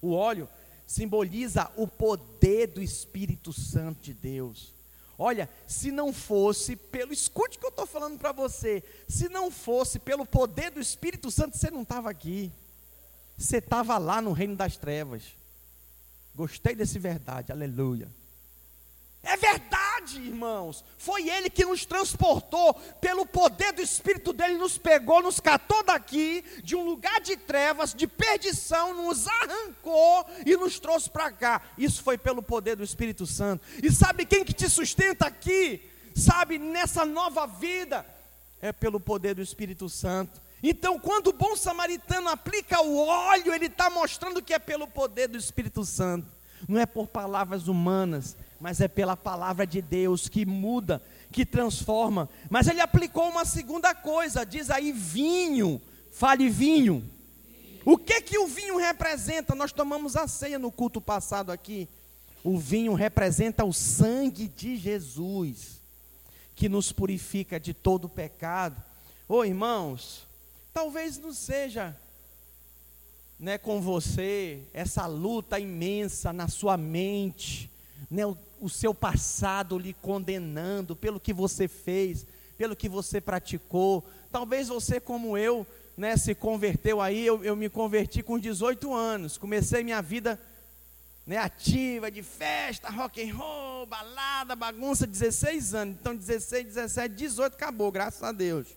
[0.00, 0.48] O óleo
[0.86, 4.74] simboliza o poder do Espírito Santo de Deus.
[5.22, 9.52] Olha, se não fosse pelo, escute o que eu estou falando para você, se não
[9.52, 12.50] fosse pelo poder do Espírito Santo, você não estava aqui,
[13.38, 15.22] você estava lá no reino das trevas.
[16.34, 18.10] Gostei desse verdade, aleluia.
[19.22, 19.36] É
[20.02, 20.84] verdade, irmãos.
[20.98, 26.44] Foi Ele que nos transportou, pelo poder do Espírito dele, nos pegou, nos catou daqui,
[26.62, 31.62] de um lugar de trevas, de perdição, nos arrancou e nos trouxe para cá.
[31.78, 33.64] Isso foi pelo poder do Espírito Santo.
[33.82, 35.88] E sabe quem que te sustenta aqui?
[36.14, 38.04] Sabe, nessa nova vida?
[38.60, 40.40] É pelo poder do Espírito Santo.
[40.62, 45.26] Então, quando o bom samaritano aplica o óleo, ele está mostrando que é pelo poder
[45.26, 46.28] do Espírito Santo,
[46.68, 52.28] não é por palavras humanas, mas é pela palavra de Deus que muda, que transforma.
[52.48, 57.04] Mas ele aplicou uma segunda coisa, diz aí vinho, fale vinho.
[57.84, 59.52] O que que o vinho representa?
[59.56, 61.88] Nós tomamos a ceia no culto passado aqui.
[62.44, 65.80] O vinho representa o sangue de Jesus,
[66.54, 68.80] que nos purifica de todo pecado.
[69.28, 70.24] Ô oh, irmãos,
[70.72, 71.96] talvez não seja
[73.40, 77.68] né, com você essa luta imensa na sua mente,
[78.08, 82.24] né, o, o seu passado lhe condenando pelo que você fez,
[82.56, 84.08] pelo que você praticou.
[84.30, 89.36] Talvez você, como eu, né, se converteu aí, eu, eu me converti com 18 anos,
[89.36, 90.40] comecei minha vida
[91.26, 95.96] né, ativa, de festa, rock and roll, balada, bagunça, 16 anos.
[96.00, 98.68] Então 16, 17, 18 acabou, graças a Deus.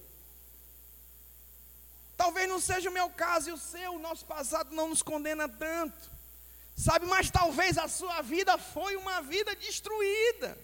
[2.18, 5.48] Talvez não seja o meu caso e o seu, o nosso passado não nos condena
[5.48, 6.15] tanto.
[6.76, 10.58] Sabe, mas talvez a sua vida foi uma vida destruída.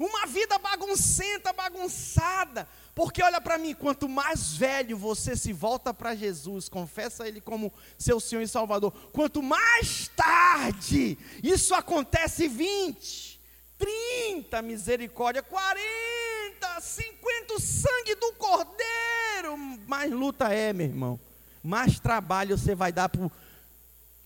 [0.00, 2.66] Uma vida baguncenta, bagunçada.
[2.94, 7.72] Porque olha para mim, quanto mais velho você se volta para Jesus, confessa Ele como
[7.98, 13.40] seu Senhor e Salvador, quanto mais tarde isso acontece 20,
[13.76, 21.20] 30, misericórdia, 40, 50, o sangue do Cordeiro, mais luta é, meu irmão.
[21.62, 23.28] Mais trabalho você vai dar para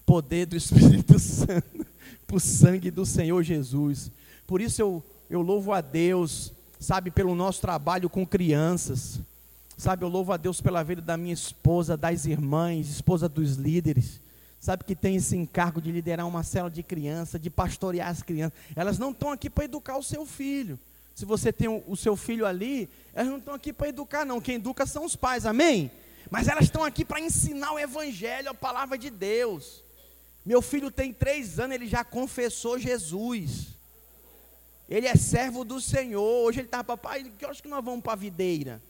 [0.09, 1.87] poder do Espírito Santo,
[2.27, 4.11] por sangue do Senhor Jesus.
[4.47, 9.21] Por isso eu, eu louvo a Deus, sabe, pelo nosso trabalho com crianças.
[9.77, 14.19] Sabe, eu louvo a Deus pela vida da minha esposa, das irmãs, esposa dos líderes.
[14.59, 18.59] Sabe que tem esse encargo de liderar uma cela de criança, de pastorear as crianças.
[18.75, 20.79] Elas não estão aqui para educar o seu filho.
[21.15, 24.41] Se você tem o, o seu filho ali, elas não estão aqui para educar, não.
[24.41, 25.91] Quem educa são os pais, amém?
[26.31, 29.87] Mas elas estão aqui para ensinar o Evangelho, a palavra de Deus.
[30.45, 33.69] Meu filho tem três anos, ele já confessou Jesus.
[34.89, 36.47] Ele é servo do Senhor.
[36.47, 38.83] Hoje ele está, papai, que horas que nós vamos para a videira?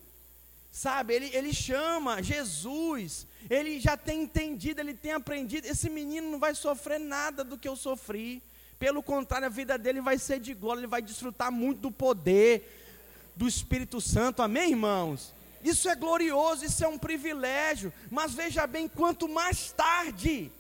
[0.70, 5.66] Sabe, ele, ele chama Jesus, ele já tem entendido, ele tem aprendido.
[5.66, 8.42] Esse menino não vai sofrer nada do que eu sofri.
[8.78, 12.70] Pelo contrário, a vida dele vai ser de glória, ele vai desfrutar muito do poder
[13.34, 14.40] do Espírito Santo.
[14.40, 15.34] Amém, irmãos?
[15.64, 17.92] Isso é glorioso, isso é um privilégio.
[18.08, 20.52] Mas veja bem, quanto mais tarde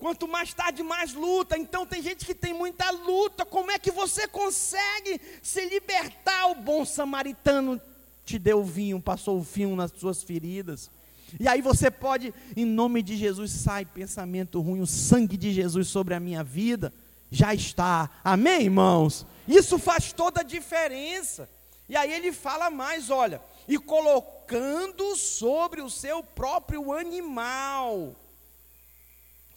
[0.00, 1.58] Quanto mais tarde, mais luta.
[1.58, 3.44] Então tem gente que tem muita luta.
[3.44, 6.46] Como é que você consegue se libertar?
[6.46, 7.78] O bom samaritano
[8.24, 10.90] te deu vinho, passou o vinho nas suas feridas.
[11.38, 15.88] E aí você pode, em nome de Jesus, sai pensamento ruim, o sangue de Jesus
[15.88, 16.92] sobre a minha vida
[17.30, 18.10] já está.
[18.24, 19.26] Amém, irmãos?
[19.46, 21.48] Isso faz toda a diferença.
[21.88, 28.16] E aí ele fala mais, olha, e colocando sobre o seu próprio animal.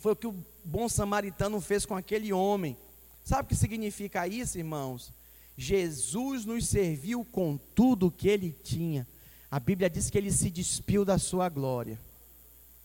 [0.03, 0.35] Foi o que o
[0.65, 2.75] bom samaritano fez com aquele homem.
[3.23, 5.13] Sabe o que significa isso, irmãos?
[5.55, 9.07] Jesus nos serviu com tudo o que ele tinha.
[9.49, 11.97] A Bíblia diz que ele se despiu da sua glória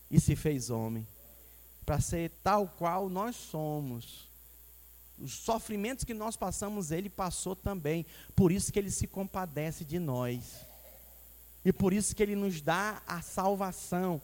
[0.09, 1.05] e se fez homem,
[1.85, 4.29] para ser tal qual nós somos.
[5.19, 8.05] Os sofrimentos que nós passamos, ele passou também.
[8.33, 10.65] Por isso que ele se compadece de nós.
[11.65, 14.21] E por isso que ele nos dá a salvação.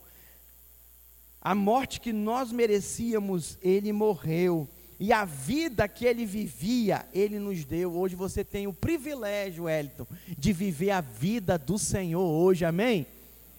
[1.46, 4.68] A morte que nós merecíamos, ele morreu.
[5.00, 7.96] E a vida que ele vivia, ele nos deu.
[7.96, 13.06] Hoje você tem o privilégio, Elton, de viver a vida do Senhor hoje, amém?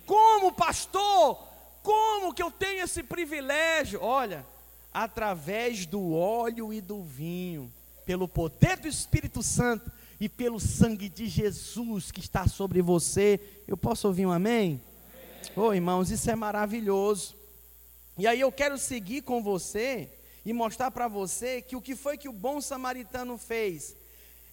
[0.04, 1.38] Como pastor?
[1.80, 4.02] Como que eu tenho esse privilégio?
[4.02, 4.44] Olha,
[4.92, 7.72] através do óleo e do vinho,
[8.04, 13.38] pelo poder do Espírito Santo e pelo sangue de Jesus que está sobre você.
[13.64, 14.82] Eu posso ouvir um amém?
[15.54, 17.45] Ô oh, irmãos, isso é maravilhoso.
[18.18, 20.08] E aí eu quero seguir com você
[20.44, 23.94] e mostrar para você que o que foi que o bom samaritano fez?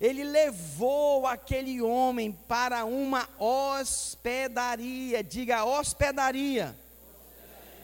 [0.02, 6.76] Ele levou aquele homem para uma hospedaria, diga hospedaria.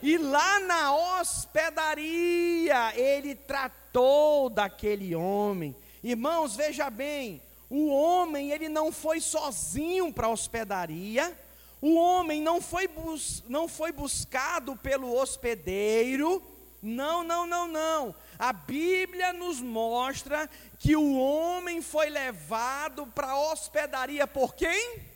[0.02, 5.74] E lá na hospedaria, ele tratou daquele homem.
[6.02, 7.40] Irmãos, veja bem,
[7.70, 11.34] o homem, ele não foi sozinho para a hospedaria,
[11.80, 16.42] o homem não foi, bus não foi buscado pelo hospedeiro,
[16.82, 18.14] não, não, não, não.
[18.38, 25.10] A Bíblia nos mostra que o homem foi levado para a hospedaria por quem?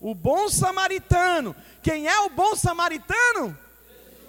[0.00, 1.54] O bom samaritano.
[1.82, 3.56] Quem é o bom samaritano?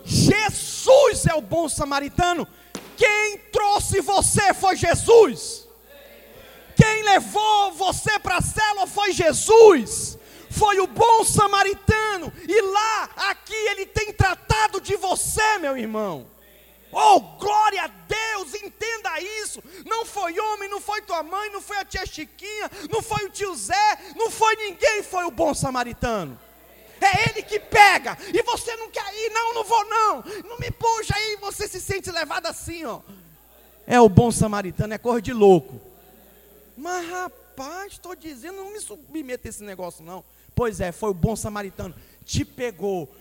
[0.04, 2.48] Jesus é o bom samaritano.
[2.96, 5.68] Quem trouxe você foi Jesus.
[6.76, 10.18] Quem levou você para a célula foi Jesus.
[10.58, 12.32] Foi o bom samaritano.
[12.48, 16.28] E lá, aqui, ele tem tratado de você, meu irmão.
[16.92, 19.62] Oh, glória a Deus, entenda isso.
[19.86, 23.30] Não foi homem, não foi tua mãe, não foi a tia Chiquinha, não foi o
[23.30, 26.40] tio Zé, não foi ninguém, foi o bom samaritano.
[27.02, 30.72] É ele que pega, e você não quer ir, não, não vou não, não me
[30.72, 33.02] puxa aí, você se sente levado assim, ó.
[33.86, 35.82] É o bom samaritano, é cor de louco.
[36.78, 40.24] Mas rapaz, estou dizendo, não me submeta a esse negócio não.
[40.56, 43.14] Pois é, foi o bom samaritano, te pegou,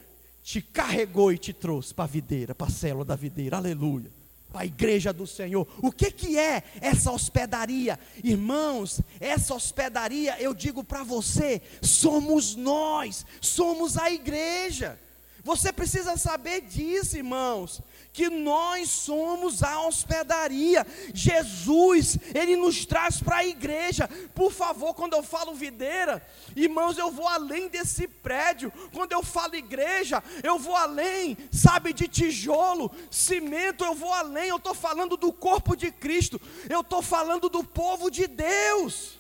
[0.43, 4.11] te carregou e te trouxe para a videira, para a célula da videira, aleluia.
[4.53, 5.67] Para a igreja do Senhor.
[5.83, 7.99] O que, que é essa hospedaria?
[8.23, 14.97] Irmãos, essa hospedaria, eu digo para você, somos nós, somos a igreja.
[15.43, 17.83] Você precisa saber disso, irmãos
[18.15, 20.87] que nós somos a hospedaria.
[21.13, 24.09] Jesus, Ele nos traz para a igreja.
[24.33, 26.25] Por favor, quando eu falo videira,
[26.55, 28.73] irmãos, eu vou além desse prédio.
[28.93, 34.47] Quando eu falo igreja, eu vou além, sabe, de tijolo, cimento, eu vou além.
[34.47, 39.19] Eu estou falando do corpo de Cristo, eu estou falando do povo de Deus.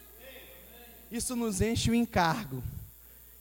[1.10, 2.62] Isso nos enche o encargo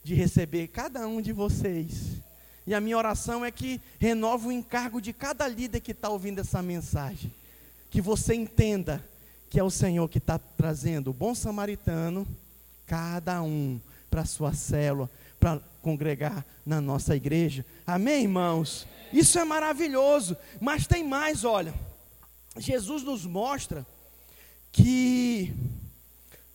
[0.04, 2.23] de receber cada um de vocês
[2.66, 6.40] e a minha oração é que renove o encargo de cada líder que está ouvindo
[6.40, 7.34] essa mensagem.
[7.90, 9.04] Que você entenda
[9.50, 12.26] que é o Senhor que está trazendo o bom samaritano,
[12.86, 17.66] cada um para a sua célula, para congregar na nossa igreja.
[17.86, 18.88] Amém, irmãos?
[19.12, 20.38] Isso é maravilhoso.
[20.60, 21.74] Mas tem mais, olha.
[22.58, 23.86] Jesus nos mostra
[24.72, 25.54] que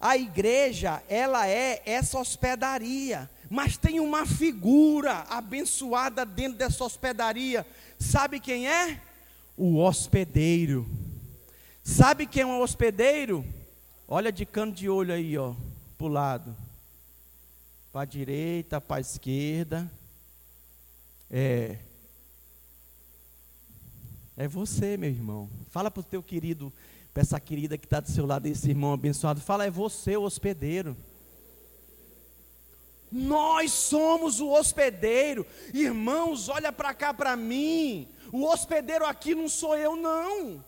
[0.01, 7.67] a igreja, ela é essa hospedaria mas tem uma figura abençoada dentro dessa hospedaria.
[7.99, 9.01] Sabe quem é?
[9.57, 10.87] O hospedeiro.
[11.83, 13.45] Sabe quem é um hospedeiro?
[14.07, 15.55] Olha de canto de olho aí, ó,
[15.97, 16.57] para o lado.
[17.91, 19.91] Para a direita, para a esquerda.
[21.31, 21.79] É.
[24.37, 25.49] É você, meu irmão.
[25.71, 26.73] Fala para o teu querido,
[27.13, 29.41] para essa querida que está do seu lado, esse irmão abençoado.
[29.41, 30.97] Fala, é você o hospedeiro.
[33.11, 35.47] Nós somos o hospedeiro.
[35.73, 38.09] Irmãos, olha para cá para mim.
[38.33, 40.65] O hospedeiro aqui não sou eu, não.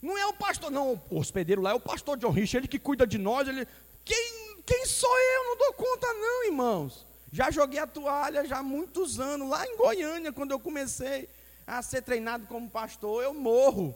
[0.00, 1.00] Não é o pastor, não.
[1.10, 3.46] O hospedeiro lá é o pastor John Rich, ele que cuida de nós.
[3.46, 3.66] Ele...
[4.04, 5.44] Quem, quem sou eu?
[5.44, 7.06] Não dou conta, não, irmãos.
[7.30, 11.28] Já joguei a toalha já há muitos anos, lá em Goiânia, quando eu comecei
[11.66, 13.94] a ser treinado como pastor, eu morro.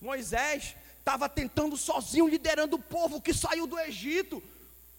[0.00, 4.42] Moisés estava tentando sozinho, liderando o povo que saiu do Egito.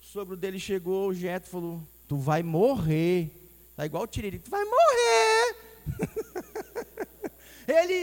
[0.02, 3.32] O sogro dele chegou, o Jeto falou: tu vai morrer.
[3.78, 5.56] Tá igual o Tiriri, tu vai morrer.
[7.70, 7.94] Ele,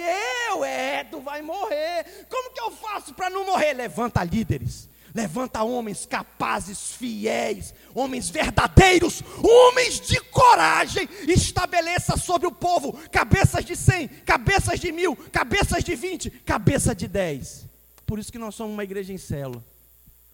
[0.48, 2.26] eu, é, tu vai morrer.
[2.30, 3.72] Como que eu faço para não morrer?
[3.72, 11.08] Levanta líderes, levanta homens capazes, fiéis, homens verdadeiros, homens de coragem.
[11.26, 17.08] Estabeleça sobre o povo cabeças de cem, cabeças de mil, cabeças de vinte, cabeça de
[17.08, 17.66] dez.
[18.06, 19.64] Por isso que nós somos uma igreja em célula.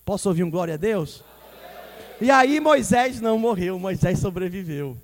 [0.05, 1.25] Posso ouvir um glória a Deus?
[2.23, 4.97] E aí Moisés não morreu, Moisés sobreviveu.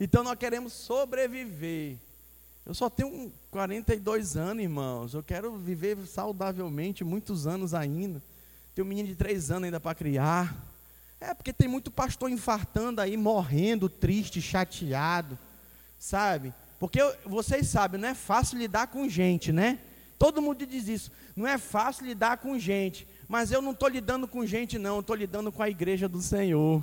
[0.00, 1.98] Então nós queremos sobreviver.
[2.64, 5.12] Eu só tenho 42 anos, irmãos.
[5.12, 8.22] Eu quero viver saudavelmente muitos anos ainda.
[8.74, 10.56] Tenho um menino de 3 anos ainda para criar.
[11.20, 15.38] É porque tem muito pastor infartando aí, morrendo, triste, chateado.
[15.98, 16.54] Sabe?
[16.80, 19.78] Porque vocês sabem, não é fácil lidar com gente, né?
[20.18, 21.12] Todo mundo diz isso.
[21.36, 23.06] Não é fácil lidar com gente.
[23.28, 26.82] Mas eu não estou lidando com gente, não, estou lidando com a igreja do Senhor.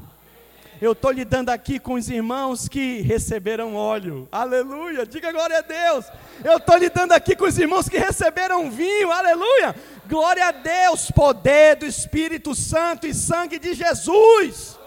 [0.81, 4.27] Eu estou lidando aqui com os irmãos que receberam óleo.
[4.31, 5.05] Aleluia.
[5.05, 6.07] Diga glória a Deus.
[6.43, 9.11] Eu estou lidando aqui com os irmãos que receberam vinho.
[9.11, 9.75] Aleluia.
[10.09, 11.11] Glória a Deus.
[11.11, 14.79] Poder do Espírito Santo e sangue de Jesus.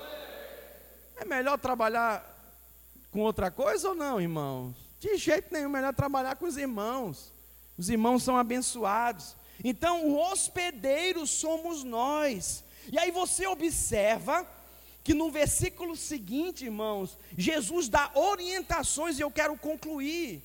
[1.17, 2.29] É melhor trabalhar
[3.13, 4.75] com outra coisa ou não, irmãos?
[4.99, 7.33] De jeito nenhum, é melhor trabalhar com os irmãos.
[7.79, 9.37] Os irmãos são abençoados.
[9.65, 12.63] Então, o hospedeiro somos nós.
[12.93, 14.47] E aí você observa
[15.03, 20.43] que no versículo seguinte, irmãos, Jesus dá orientações e eu quero concluir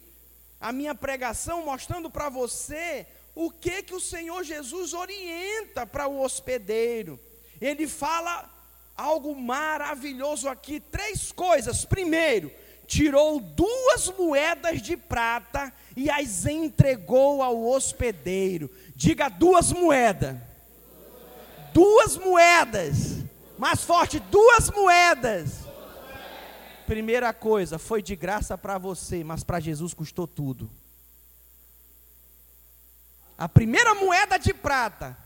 [0.60, 3.06] a minha pregação mostrando para você
[3.36, 7.20] o que que o Senhor Jesus orienta para o hospedeiro.
[7.62, 8.50] Ele fala
[8.96, 11.86] algo maravilhoso aqui, três coisas.
[11.86, 12.52] Primeiro,
[12.86, 18.72] tirou duas moedas de prata e as entregou ao hospedeiro.
[18.96, 20.38] Diga duas moedas.
[21.74, 23.20] Duas moedas
[23.60, 25.68] mais forte, duas moedas.
[26.86, 30.72] Primeira coisa, foi de graça para você, mas para Jesus custou tudo.
[33.38, 35.18] A primeira moeda de prata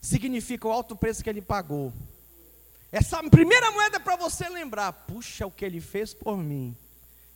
[0.00, 1.92] significa o alto preço que ele pagou.
[2.92, 6.76] Essa primeira moeda é para você lembrar, puxa, o que ele fez por mim,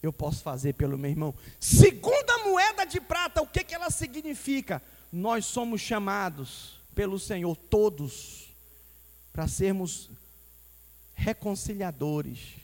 [0.05, 1.35] eu posso fazer pelo meu irmão.
[1.59, 4.83] Segunda moeda de prata, o que, que ela significa?
[5.13, 8.55] Nós somos chamados pelo Senhor, todos,
[9.33, 10.11] para sermos
[11.15, 12.57] reconciliadores.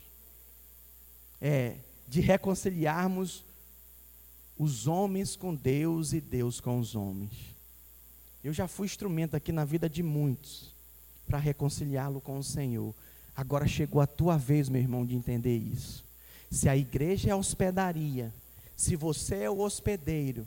[1.41, 1.75] É,
[2.07, 3.43] de reconciliarmos
[4.57, 7.31] os homens com Deus e Deus com os homens.
[8.43, 10.71] Eu já fui instrumento aqui na vida de muitos
[11.25, 12.93] para reconciliá-lo com o Senhor.
[13.35, 16.03] Agora chegou a tua vez, meu irmão, de entender isso.
[16.51, 18.33] Se a igreja é a hospedaria,
[18.75, 20.45] se você é o hospedeiro,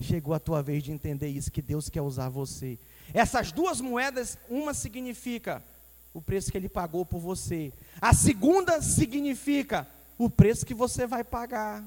[0.00, 2.76] chegou a tua vez de entender isso, que Deus quer usar você.
[3.14, 5.62] Essas duas moedas, uma significa
[6.12, 7.72] o preço que ele pagou por você.
[8.00, 9.86] A segunda significa
[10.18, 11.84] o preço que você vai pagar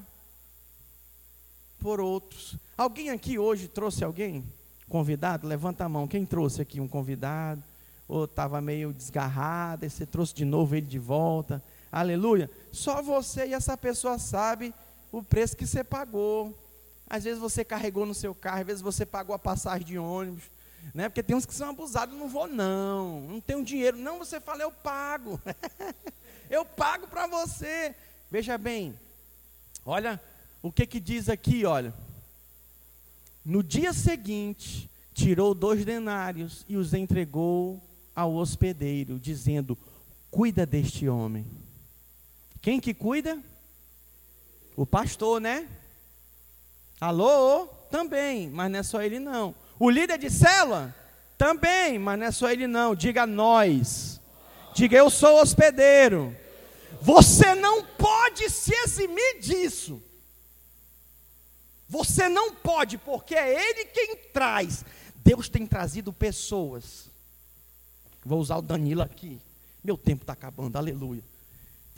[1.78, 2.56] por outros.
[2.76, 4.44] Alguém aqui hoje trouxe alguém?
[4.88, 5.46] Convidado?
[5.46, 6.08] Levanta a mão.
[6.08, 7.62] Quem trouxe aqui um convidado?
[8.08, 11.62] Ou estava meio desgarrado, e você trouxe de novo ele de volta.
[11.92, 12.50] Aleluia.
[12.72, 14.74] Só você e essa pessoa sabe
[15.10, 16.56] o preço que você pagou.
[17.08, 20.44] Às vezes você carregou no seu carro, às vezes você pagou a passagem de ônibus,
[20.94, 21.08] né?
[21.08, 23.96] Porque tem uns que são abusados, não vou não, não tenho dinheiro.
[23.96, 25.40] Não, você fala, eu pago.
[26.50, 27.94] eu pago para você.
[28.30, 28.98] Veja bem,
[29.84, 30.20] olha
[30.62, 31.94] o que que diz aqui, olha.
[33.44, 37.82] No dia seguinte, tirou dois denários e os entregou
[38.14, 39.78] ao hospedeiro, dizendo:
[40.30, 41.46] Cuida deste homem.
[42.60, 43.38] Quem que cuida?
[44.76, 45.68] O pastor, né?
[47.00, 47.66] Alô?
[47.90, 49.54] Também, mas não é só ele não.
[49.78, 50.94] O líder de célula?
[51.36, 52.94] Também, mas não é só ele não.
[52.94, 54.20] Diga nós.
[54.74, 56.36] Diga eu sou hospedeiro.
[57.00, 60.02] Você não pode se eximir disso.
[61.88, 64.84] Você não pode, porque é Ele quem traz.
[65.16, 67.08] Deus tem trazido pessoas.
[68.24, 69.40] Vou usar o Danilo aqui.
[69.82, 71.22] Meu tempo está acabando, aleluia.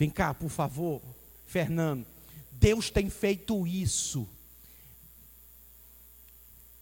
[0.01, 0.99] Vem cá, por favor,
[1.45, 2.07] Fernando.
[2.51, 4.27] Deus tem feito isso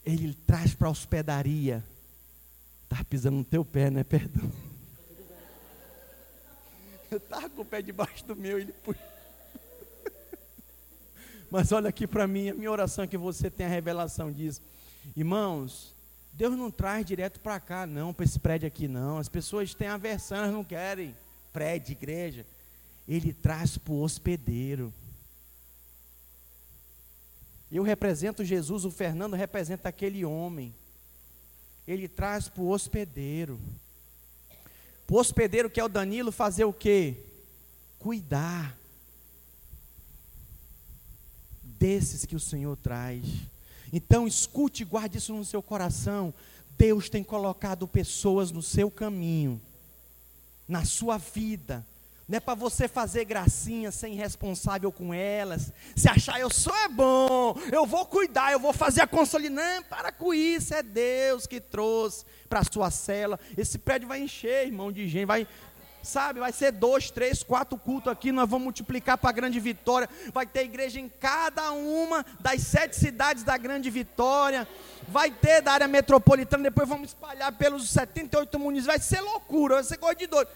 [0.06, 1.84] ele traz para a hospedaria.
[2.84, 4.04] Estava pisando no teu pé, né?
[4.04, 4.50] Perdão.
[7.12, 9.00] Eu estava com o pé debaixo do meu, ele puxa.
[11.52, 14.62] Mas olha aqui para mim, a minha oração é que você tenha a revelação disso.
[15.14, 15.94] Irmãos,
[16.32, 19.18] Deus não traz direto para cá, não, para esse prédio aqui, não.
[19.18, 21.16] As pessoas têm aversão, elas não querem
[21.52, 22.46] prédio, igreja.
[23.10, 24.94] Ele traz para o hospedeiro.
[27.72, 30.76] Eu represento Jesus, o Fernando representa aquele homem.
[31.88, 33.60] Ele traz para o hospedeiro.
[35.08, 37.18] Para o hospedeiro que é o Danilo fazer o quê?
[37.98, 38.78] Cuidar
[41.64, 43.26] desses que o Senhor traz.
[43.92, 46.32] Então escute e guarde isso no seu coração.
[46.78, 49.60] Deus tem colocado pessoas no seu caminho,
[50.68, 51.84] na sua vida,
[52.30, 56.88] não é para você fazer gracinha, ser irresponsável com elas, se achar eu sou é
[56.88, 59.50] bom, eu vou cuidar, eu vou fazer a consolidar.
[59.50, 63.40] Não, para com isso, é Deus que trouxe para a sua cela.
[63.58, 65.48] Esse prédio vai encher, irmão, de gente, vai,
[66.04, 70.08] sabe, vai ser dois, três, quatro cultos aqui, nós vamos multiplicar para a grande vitória.
[70.32, 74.68] Vai ter igreja em cada uma das sete cidades da grande vitória.
[75.08, 78.86] Vai ter da área metropolitana, depois vamos espalhar pelos 78 municípios.
[78.86, 80.50] Vai ser loucura, vai ser coisa de doido.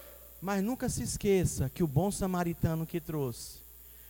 [0.44, 3.60] Mas nunca se esqueça que o bom samaritano que trouxe,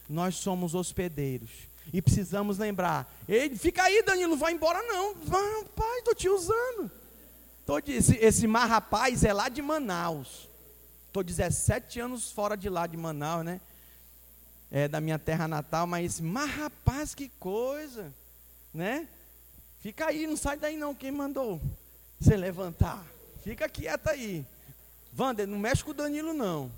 [0.10, 1.52] nós somos hospedeiros.
[1.94, 3.08] E precisamos lembrar.
[3.30, 5.14] Ei, fica aí, Danilo, não vai embora não.
[5.14, 6.90] Vai, pai, estou te usando.
[7.68, 10.50] Tô, esse, esse mar rapaz é lá de Manaus.
[11.06, 13.62] Estou 17 anos fora de lá, de Manaus, né?
[14.72, 18.12] É, da minha terra natal, mas, mas rapaz, que coisa,
[18.74, 19.08] né?
[19.82, 21.62] Fica aí, não sai daí não, quem mandou
[22.20, 23.06] você levantar?
[23.44, 24.44] Fica quieta aí.
[25.18, 26.72] Wander, não mexe com o Danilo não.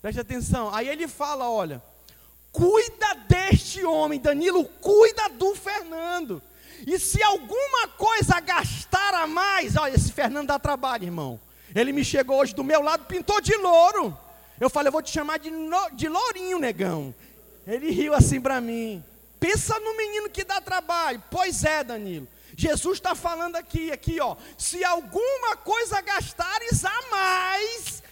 [0.00, 0.72] Preste atenção.
[0.74, 1.82] Aí ele fala, olha,
[2.52, 6.40] cuida deste homem, Danilo, cuida do Fernando.
[6.86, 11.40] E se alguma coisa gastar a mais, olha, esse Fernando dá trabalho, irmão.
[11.74, 14.16] Ele me chegou hoje do meu lado, pintou de louro.
[14.60, 17.14] Eu falei, eu vou te chamar de, no, de lourinho, negão.
[17.66, 19.02] Ele riu assim para mim.
[19.40, 21.22] Pensa no menino que dá trabalho.
[21.30, 22.28] Pois é, Danilo.
[22.56, 24.34] Jesus está falando aqui, aqui, ó.
[24.56, 28.02] Se alguma coisa gastares a mais,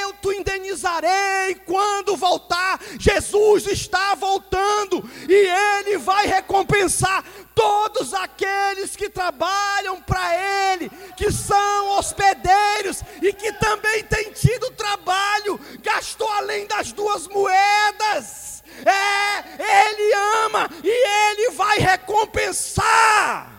[0.00, 2.80] eu te indenizarei quando voltar.
[2.98, 7.24] Jesus está voltando e ele vai recompensar
[7.54, 10.34] todos aqueles que trabalham para
[10.72, 18.62] ele, que são hospedeiros e que também têm tido trabalho, gastou além das duas moedas.
[18.84, 20.12] É, ele
[20.44, 23.57] ama e ele vai recompensar.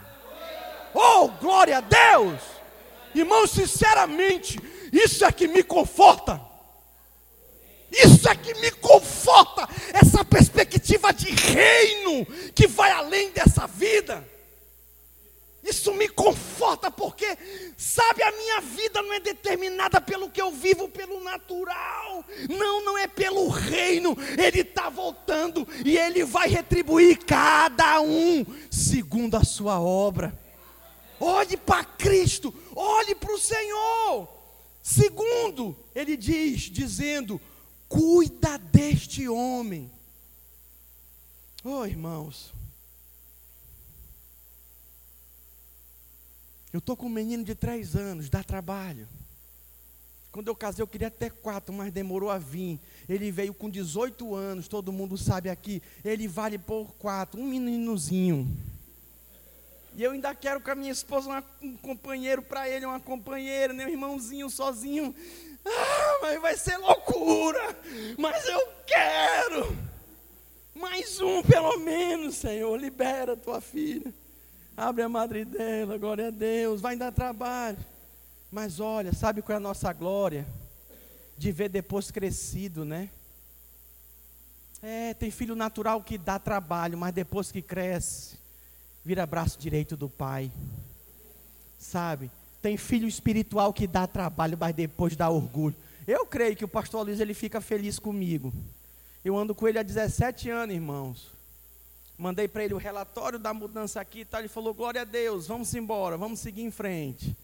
[0.93, 2.39] Oh, glória a Deus!
[3.13, 4.59] Irmão, sinceramente,
[4.91, 6.49] isso é que me conforta.
[7.91, 14.27] Isso é que me conforta, essa perspectiva de reino que vai além dessa vida.
[15.63, 17.37] Isso me conforta porque,
[17.77, 22.23] sabe, a minha vida não é determinada pelo que eu vivo, pelo natural.
[22.49, 24.15] Não, não é pelo reino.
[24.37, 30.33] Ele está voltando e ele vai retribuir cada um segundo a sua obra.
[31.19, 34.29] Olhe para Cristo, olhe para o Senhor.
[34.81, 37.39] Segundo, ele diz, dizendo:
[37.87, 39.91] cuida deste homem.
[41.63, 42.53] Oh, irmãos.
[46.71, 49.07] Eu estou com um menino de três anos, dá trabalho.
[50.31, 52.79] Quando eu casei, eu queria até quatro, mas demorou a vir.
[53.07, 55.81] Ele veio com 18 anos, todo mundo sabe aqui.
[56.05, 58.47] Ele vale por quatro, um meninozinho.
[59.95, 63.89] E eu ainda quero com a minha esposa um companheiro para ele, uma companheira, meu
[63.89, 65.13] irmãozinho sozinho.
[65.65, 67.77] Ah, mas vai ser loucura.
[68.17, 69.75] Mas eu quero.
[70.75, 72.75] Mais um pelo menos, Senhor.
[72.79, 74.13] Libera tua filha.
[74.77, 76.79] Abre a madre dela, glória a Deus.
[76.79, 77.77] Vai dar trabalho.
[78.51, 80.47] Mas olha, sabe qual é a nossa glória?
[81.37, 83.09] De ver depois crescido, né?
[84.81, 88.37] É, tem filho natural que dá trabalho, mas depois que cresce,
[89.03, 90.51] vira braço direito do pai.
[91.77, 92.29] Sabe?
[92.61, 95.75] Tem filho espiritual que dá trabalho, mas depois dá orgulho.
[96.07, 98.53] Eu creio que o pastor Luiz ele fica feliz comigo.
[99.23, 101.31] Eu ando com ele há 17 anos, irmãos.
[102.17, 104.41] Mandei para ele o relatório da mudança aqui e tal.
[104.41, 107.35] Ele falou: Glória a Deus, vamos embora, vamos seguir em frente.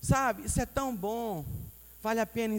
[0.00, 1.44] Sabe, isso é tão bom.
[2.02, 2.56] Vale a pena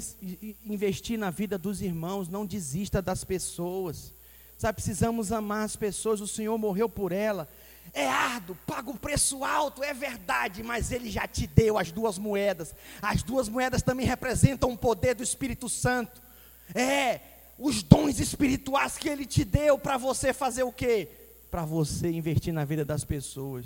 [0.63, 4.13] investir na vida dos irmãos, não desista das pessoas.
[4.55, 7.49] Sabe, precisamos amar as pessoas, o Senhor morreu por ela.
[7.93, 12.17] É árduo, paga um preço alto, é verdade, mas ele já te deu as duas
[12.17, 12.73] moedas.
[13.01, 16.21] As duas moedas também representam o poder do Espírito Santo.
[16.73, 17.19] É,
[17.59, 21.09] os dons espirituais que ele te deu para você fazer o quê?
[21.49, 23.65] Para você investir na vida das pessoas.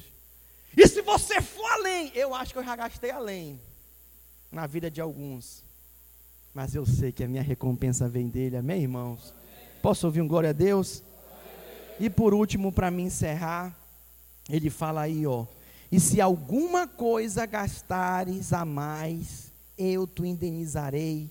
[0.75, 3.59] E se você for além, eu acho que eu já gastei além
[4.51, 5.63] na vida de alguns.
[6.53, 9.33] Mas eu sei que a minha recompensa vem dele, amém, irmãos?
[9.81, 11.03] Posso ouvir um glória a Deus?
[11.99, 13.77] E por último, para me encerrar,
[14.49, 15.45] ele fala aí, ó.
[15.91, 21.29] E se alguma coisa gastares a mais, eu te indenizarei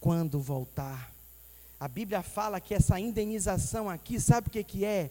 [0.00, 1.12] quando voltar.
[1.78, 5.10] A Bíblia fala que essa indenização aqui, sabe o que, que é?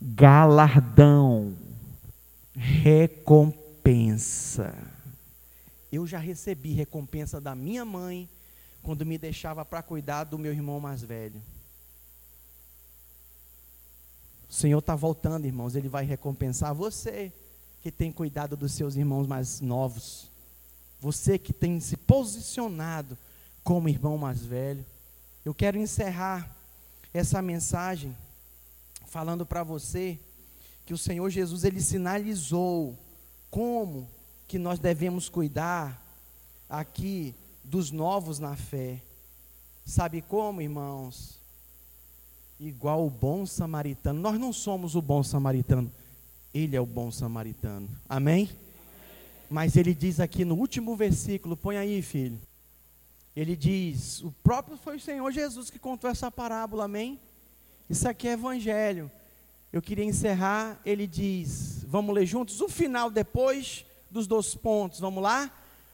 [0.00, 1.56] Galardão,
[2.54, 4.76] recompensa.
[5.90, 8.28] Eu já recebi recompensa da minha mãe
[8.82, 11.42] quando me deixava para cuidar do meu irmão mais velho.
[14.48, 17.32] O Senhor está voltando, irmãos, Ele vai recompensar você
[17.82, 20.30] que tem cuidado dos seus irmãos mais novos.
[21.00, 23.16] Você que tem se posicionado
[23.62, 24.84] como irmão mais velho.
[25.44, 26.54] Eu quero encerrar
[27.12, 28.16] essa mensagem
[29.06, 30.18] falando para você
[30.84, 32.96] que o Senhor Jesus ele sinalizou
[33.50, 34.08] como
[34.46, 36.00] que nós devemos cuidar
[36.68, 37.34] aqui
[37.64, 39.02] dos novos na fé.
[39.84, 41.38] Sabe como, irmãos?
[42.58, 44.20] Igual o bom samaritano.
[44.20, 45.90] Nós não somos o bom samaritano,
[46.54, 47.88] ele é o bom samaritano.
[48.08, 48.50] Amém?
[49.48, 52.38] Mas ele diz aqui no último versículo, põe aí, filho.
[53.34, 57.20] Ele diz: o próprio foi o Senhor Jesus que contou essa parábola, amém?
[57.88, 59.10] Isso aqui é evangelho.
[59.72, 62.60] Eu queria encerrar, ele diz: vamos ler juntos?
[62.60, 65.50] O final depois dos dois pontos, vamos lá?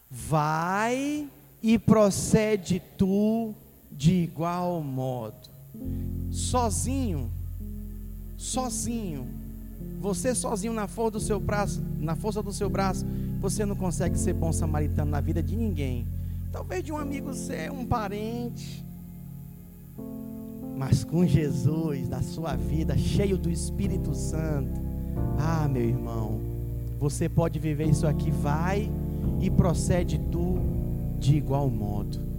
[0.08, 1.28] Vai
[1.62, 3.54] e procede tu
[3.90, 5.50] de igual modo.
[6.32, 7.30] Sozinho,
[8.38, 9.26] sozinho,
[10.00, 13.04] você sozinho na força do seu braço, na força do seu braço,
[13.38, 16.06] você não consegue ser bom samaritano na vida de ninguém.
[16.50, 18.82] Talvez de um amigo seu, um parente.
[20.76, 24.80] Mas com Jesus na sua vida, cheio do Espírito Santo,
[25.38, 26.40] ah, meu irmão,
[26.98, 28.90] você pode viver isso aqui, vai
[29.40, 30.58] e procede tu
[31.20, 32.31] de igual modo.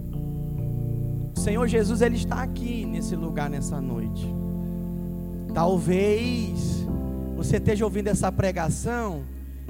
[1.44, 4.34] Senhor Jesus, Ele está aqui nesse lugar nessa noite.
[5.52, 6.86] Talvez
[7.36, 9.24] você esteja ouvindo essa pregação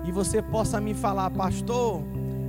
[0.05, 2.01] e você possa me falar, pastor,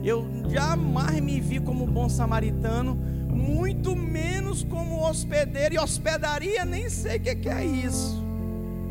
[0.03, 2.93] eu jamais me vi como bom samaritano,
[3.27, 8.23] muito menos como hospedeiro e hospedaria, nem sei o que é isso.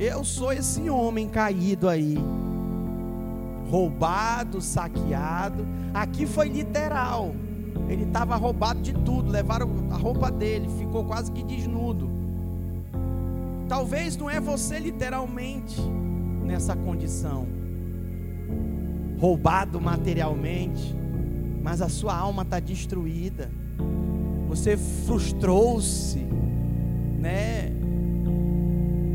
[0.01, 2.19] Eu sou esse homem caído aí,
[3.71, 5.65] roubado, saqueado.
[5.95, 7.37] Aqui foi literal.
[7.89, 12.11] Ele estava roubado de tudo, levaram a roupa dele, ficou quase que desnudo.
[13.69, 15.81] Talvez não é você literalmente
[16.45, 17.47] nessa condição,
[19.19, 20.95] roubado materialmente,
[21.63, 23.51] mas a sua alma está destruída.
[24.49, 26.19] Você frustrou-se,
[27.19, 27.73] né,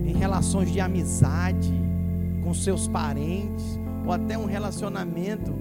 [0.05, 1.71] em relações de amizade
[2.43, 5.53] com seus parentes, ou até um relacionamento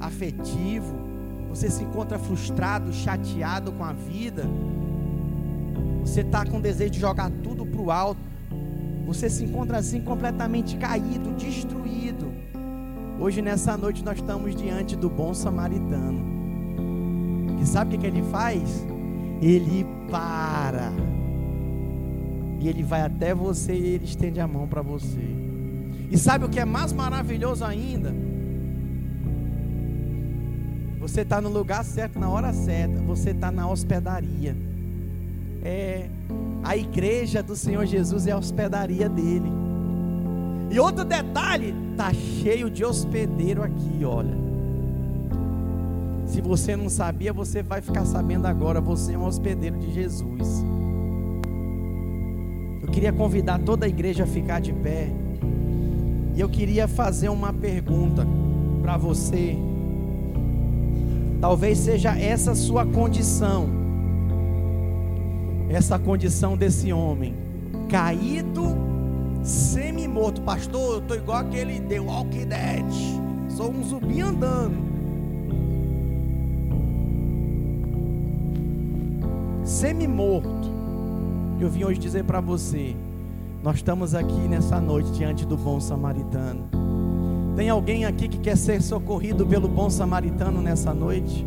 [0.00, 1.07] afetivo
[1.48, 4.44] você se encontra frustrado, chateado com a vida,
[6.00, 8.20] você está com desejo de jogar tudo para o alto,
[9.06, 12.32] você se encontra assim completamente caído, destruído.
[13.18, 16.20] Hoje, nessa noite, nós estamos diante do bom samaritano.
[17.60, 18.86] E sabe o que, que ele faz?
[19.42, 20.92] Ele para.
[22.60, 25.20] E ele vai até você e ele estende a mão para você.
[26.10, 28.14] E sabe o que é mais maravilhoso ainda?
[31.08, 33.00] Você está no lugar certo, na hora certa.
[33.00, 34.54] Você está na hospedaria.
[35.64, 36.06] É
[36.62, 39.50] a igreja do Senhor Jesus é a hospedaria dele.
[40.70, 44.36] E outro detalhe, tá cheio de hospedeiro aqui, olha.
[46.26, 48.78] Se você não sabia, você vai ficar sabendo agora.
[48.78, 50.62] Você é um hospedeiro de Jesus.
[52.82, 55.08] Eu queria convidar toda a igreja a ficar de pé.
[56.36, 58.26] E eu queria fazer uma pergunta
[58.82, 59.67] para você.
[61.40, 63.68] Talvez seja essa sua condição,
[65.68, 67.34] essa condição desse homem,
[67.88, 68.76] caído,
[69.44, 70.42] semi-morto.
[70.42, 72.84] Pastor, eu estou igual aquele The Walking Dead,
[73.50, 74.88] sou um zumbi andando.
[79.64, 80.68] Semi-morto.
[81.60, 82.96] Eu vim hoje dizer para você,
[83.62, 86.87] nós estamos aqui nessa noite diante do bom samaritano.
[87.58, 91.44] Tem alguém aqui que quer ser socorrido pelo bom samaritano nessa noite?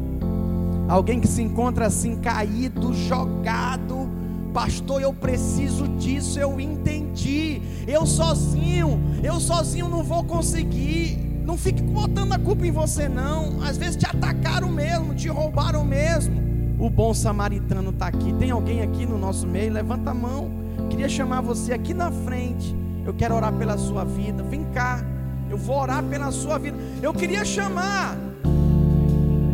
[0.89, 4.09] Alguém que se encontra assim caído, jogado,
[4.53, 7.61] pastor, eu preciso disso, eu entendi.
[7.87, 11.15] Eu sozinho, eu sozinho não vou conseguir.
[11.45, 13.63] Não fique botando a culpa em você, não.
[13.63, 16.35] Às vezes te atacaram mesmo, te roubaram mesmo.
[16.77, 18.33] O bom samaritano está aqui.
[18.33, 19.71] Tem alguém aqui no nosso meio?
[19.71, 20.51] Levanta a mão.
[20.89, 22.75] Queria chamar você aqui na frente.
[23.05, 24.43] Eu quero orar pela sua vida.
[24.43, 25.10] Vem cá.
[25.51, 26.77] Eu vou orar pela sua vida.
[27.03, 28.17] Eu queria chamar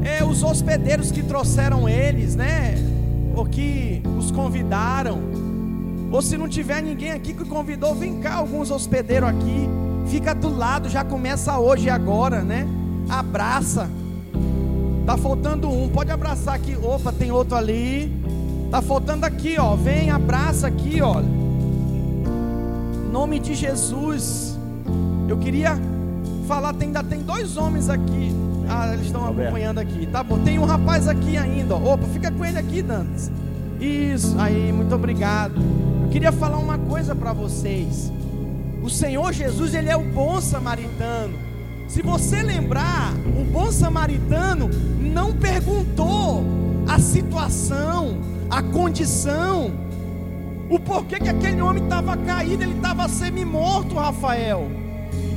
[0.04, 2.76] é, os hospedeiros que trouxeram eles, né?
[3.36, 5.20] Ou que os convidaram.
[6.12, 9.68] Ou se não tiver ninguém aqui que convidou, vem cá alguns hospedeiros aqui.
[10.06, 12.68] Fica do lado, já começa hoje e agora, né?
[13.10, 13.89] Abraça.
[15.04, 16.76] Tá faltando um, pode abraçar aqui.
[16.76, 18.14] Opa, tem outro ali.
[18.70, 19.76] Tá faltando aqui, ó.
[19.76, 21.22] Vem, abraça aqui, ó.
[21.22, 24.57] Em nome de Jesus.
[25.28, 25.78] Eu queria
[26.47, 28.34] falar, tem, ainda tem dois homens aqui.
[28.69, 30.05] Ah, eles estão acompanhando aqui.
[30.07, 31.75] Tá bom, tem um rapaz aqui ainda.
[31.75, 31.93] Ó.
[31.93, 33.32] Opa, fica com ele aqui, Dantes.
[33.80, 35.61] Isso, aí, muito obrigado.
[36.03, 38.11] Eu queria falar uma coisa para vocês.
[38.82, 41.38] O Senhor Jesus, ele é o bom samaritano.
[41.88, 44.69] Se você lembrar, o bom samaritano
[44.99, 46.43] não perguntou
[46.88, 48.17] a situação,
[48.49, 49.71] a condição,
[50.69, 54.86] o porquê que aquele homem estava caído, ele estava semi-morto, Rafael.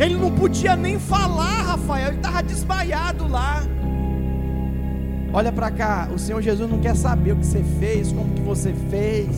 [0.00, 3.62] Ele não podia nem falar, Rafael, ele estava desmaiado lá.
[5.30, 8.40] Olha para cá, o Senhor Jesus não quer saber o que você fez, como que
[8.40, 9.28] você fez.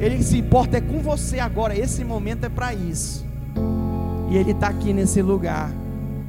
[0.00, 1.78] Ele se importa é com você agora.
[1.78, 3.26] Esse momento é para isso.
[4.30, 5.70] E Ele está aqui nesse lugar.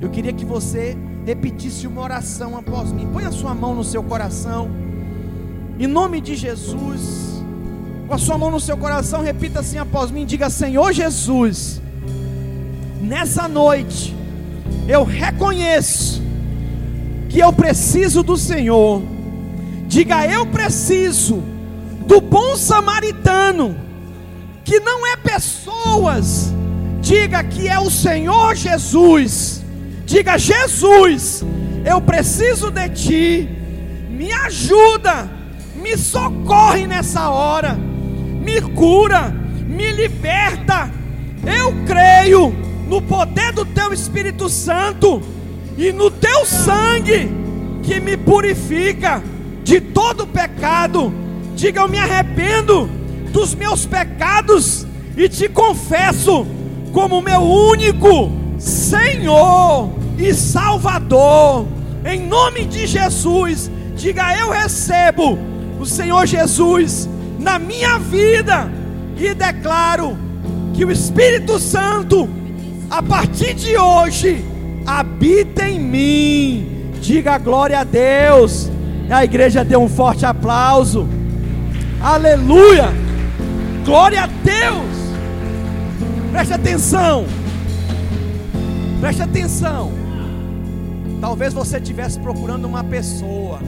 [0.02, 3.08] Eu queria que você repetisse uma oração após mim.
[3.14, 4.70] Põe a sua mão no seu coração.
[5.80, 7.42] Em nome de Jesus.
[8.06, 10.26] Com a sua mão no seu coração, repita assim após mim.
[10.26, 11.82] Diga: Senhor Jesus
[13.02, 14.16] nessa noite,
[14.88, 16.22] eu reconheço
[17.28, 19.02] que eu preciso do Senhor.
[19.88, 21.44] Diga: Eu preciso
[22.06, 23.76] do bom samaritano,
[24.64, 26.54] que não é pessoas.
[27.02, 29.64] Diga que é o Senhor Jesus.
[30.06, 31.44] Diga: Jesus,
[31.84, 33.50] eu preciso de ti.
[34.10, 35.30] Me ajuda,
[35.76, 39.34] me socorre nessa hora, me cura,
[39.66, 40.92] me liberta.
[41.44, 45.22] Eu creio no poder do teu Espírito Santo
[45.78, 47.32] e no teu sangue
[47.84, 49.24] que me purifica
[49.64, 51.14] de todo pecado.
[51.56, 52.90] Diga: Eu me arrependo
[53.32, 54.86] dos meus pecados
[55.16, 56.46] e te confesso
[56.92, 58.30] como meu único
[58.60, 61.66] Senhor e Salvador.
[62.04, 65.40] Em nome de Jesus, diga: Eu recebo
[65.80, 67.08] o Senhor Jesus
[67.40, 68.70] na minha vida
[69.16, 70.18] e declaro
[70.74, 72.41] que o Espírito Santo,
[72.92, 74.44] a partir de hoje,
[74.86, 76.92] habita em mim.
[77.02, 78.70] Diga glória a Deus.
[79.10, 81.08] A igreja deu um forte aplauso.
[82.02, 82.90] Aleluia!
[83.86, 84.92] Glória a Deus!
[86.32, 87.26] Preste atenção.
[89.00, 89.94] Preste atenção.
[91.22, 93.60] Talvez você estivesse procurando uma pessoa.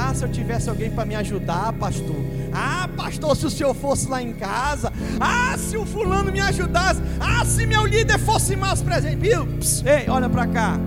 [0.00, 2.16] Ah, se eu tivesse alguém para me ajudar, pastor.
[2.52, 4.92] Ah, pastor, se o senhor fosse lá em casa.
[5.20, 7.02] Ah, se o fulano me ajudasse.
[7.20, 9.16] Ah, se meu líder fosse mais presente.
[9.16, 9.46] Viu?
[9.84, 10.78] ei, olha para cá.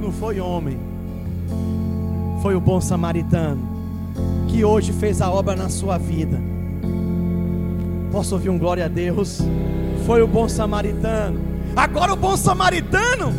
[0.00, 0.78] Não foi homem
[2.46, 3.60] foi o bom samaritano
[4.46, 6.40] que hoje fez a obra na sua vida.
[8.12, 9.40] Posso ouvir um glória a Deus?
[10.06, 11.40] Foi o bom samaritano.
[11.74, 13.34] Agora o bom samaritano,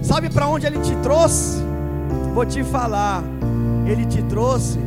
[0.00, 1.60] sabe para onde ele te trouxe?
[2.32, 3.24] Vou te falar.
[3.86, 4.78] Ele te trouxe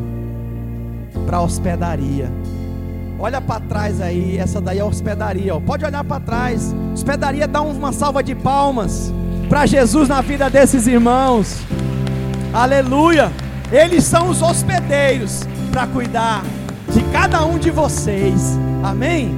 [1.25, 2.31] para a hospedaria.
[3.17, 5.55] Olha para trás aí, essa daí é a hospedaria.
[5.55, 5.59] Ó.
[5.59, 6.75] Pode olhar para trás.
[6.93, 9.13] Hospedaria dá uma salva de palmas
[9.49, 11.57] para Jesus na vida desses irmãos.
[12.53, 13.31] Aleluia.
[13.71, 15.41] Eles são os hospedeiros
[15.71, 16.43] para cuidar
[16.93, 18.57] de cada um de vocês.
[18.83, 19.37] Amém?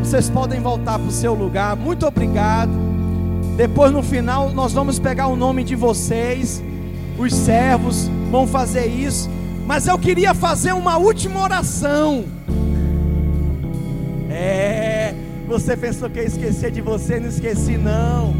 [0.00, 1.76] Vocês podem voltar para o seu lugar.
[1.76, 2.70] Muito obrigado.
[3.56, 6.62] Depois no final nós vamos pegar o nome de vocês.
[7.18, 9.30] Os servos vão fazer isso.
[9.66, 12.24] Mas eu queria fazer uma última oração.
[14.30, 15.14] É,
[15.48, 18.34] você pensou que eu esquecer de você, não esqueci não.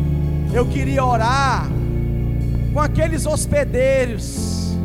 [0.53, 1.69] Eu queria orar
[2.73, 4.77] com aqueles hospedeiros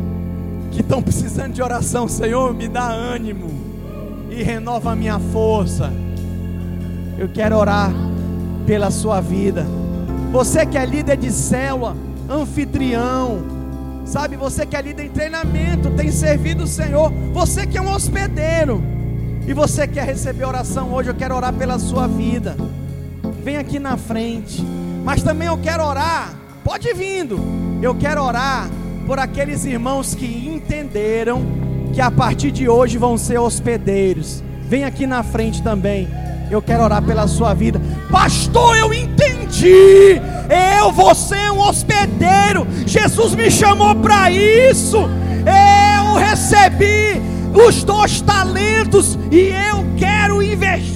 [0.70, 3.50] que estão precisando de oração, Senhor, me dá ânimo
[4.30, 5.92] e renova a minha força.
[7.18, 7.92] Eu quero orar
[8.66, 9.66] pela sua vida.
[10.32, 11.94] Você que é líder de célula,
[12.28, 13.61] anfitrião,
[14.04, 17.92] sabe, você que é líder em treinamento, tem servido o Senhor, você que é um
[17.92, 18.82] hospedeiro
[19.46, 22.56] e você quer receber oração hoje, eu quero orar pela sua vida.
[23.42, 24.64] Vem aqui na frente.
[25.04, 26.32] Mas também eu quero orar,
[26.62, 27.40] pode vindo.
[27.82, 28.70] Eu quero orar
[29.06, 31.42] por aqueles irmãos que entenderam
[31.92, 34.42] que a partir de hoje vão ser hospedeiros.
[34.68, 36.08] Vem aqui na frente também.
[36.50, 37.80] Eu quero orar pela sua vida.
[38.10, 40.20] Pastor, eu entendi.
[40.78, 42.66] Eu vou ser um hospedeiro.
[42.86, 44.98] Jesus me chamou para isso.
[45.46, 47.20] Eu recebi
[47.54, 50.92] os dois talentos e eu quero investir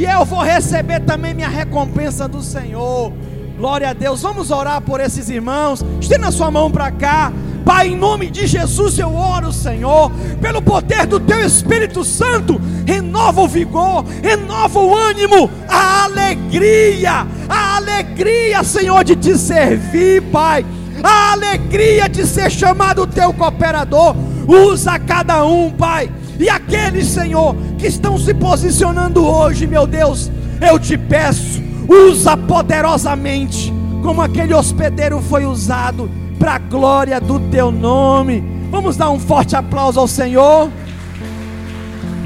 [0.00, 3.12] e eu vou receber também minha recompensa do Senhor.
[3.58, 4.22] Glória a Deus.
[4.22, 5.84] Vamos orar por esses irmãos.
[6.00, 7.30] Estenda a sua mão para cá.
[7.70, 10.10] Pai, em nome de Jesus eu oro, Senhor,
[10.42, 17.76] pelo poder do Teu Espírito Santo, renova o vigor, renova o ânimo, a alegria, a
[17.76, 20.66] alegria, Senhor, de te servir, Pai,
[21.00, 24.16] a alegria de ser chamado Teu cooperador.
[24.48, 26.10] Usa cada um, Pai,
[26.40, 30.28] e aqueles, Senhor, que estão se posicionando hoje, meu Deus,
[30.60, 36.10] eu te peço usa poderosamente, como aquele hospedeiro foi usado,
[36.40, 38.42] para a glória do teu nome.
[38.70, 40.70] Vamos dar um forte aplauso ao Senhor.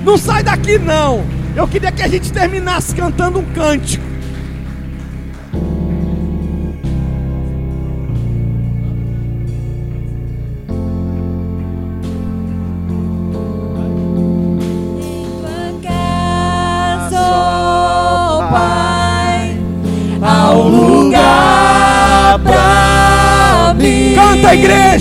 [0.05, 1.25] Não sai daqui não.
[1.57, 4.14] Eu queria que a gente terminasse cantando um cântico.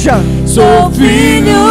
[0.03, 0.21] Igreja.
[0.45, 1.62] Sou filho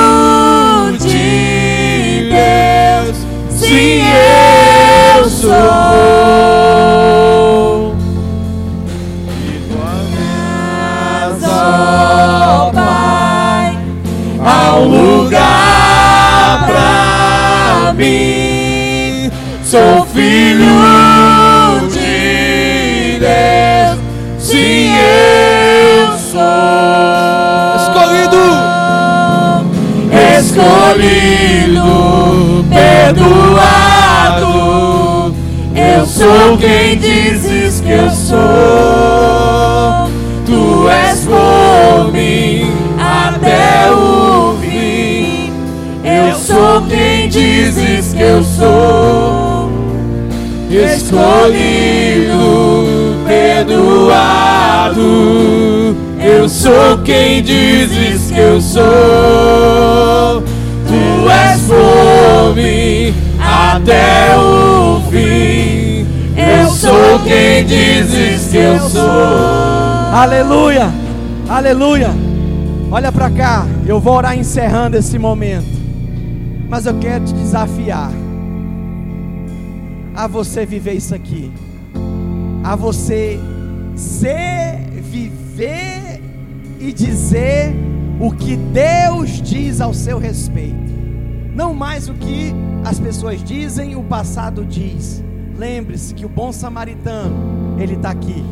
[30.62, 34.46] escolhido, perdoado.
[35.74, 38.38] Eu sou quem dizes que eu sou.
[40.46, 45.50] Tu és por mim até o fim.
[46.04, 49.72] Eu sou quem dizes que eu sou.
[50.70, 51.56] Escolhido,
[53.26, 55.02] perdoado.
[56.18, 59.31] Eu sou quem dizes que eu sou.
[63.72, 66.06] Até o fim.
[66.36, 69.10] Eu sou quem dizes que eu sou.
[70.12, 70.92] Aleluia,
[71.48, 72.10] aleluia.
[72.90, 75.80] Olha para cá, eu vou orar encerrando esse momento.
[76.68, 78.10] Mas eu quero te desafiar
[80.14, 81.50] a você viver isso aqui,
[82.62, 83.40] a você
[83.94, 86.20] ser, viver
[86.78, 87.74] e dizer
[88.20, 90.92] o que Deus diz ao seu respeito,
[91.54, 95.22] não mais o que as pessoas dizem, o passado diz.
[95.56, 98.44] Lembre-se que o bom samaritano, ele está aqui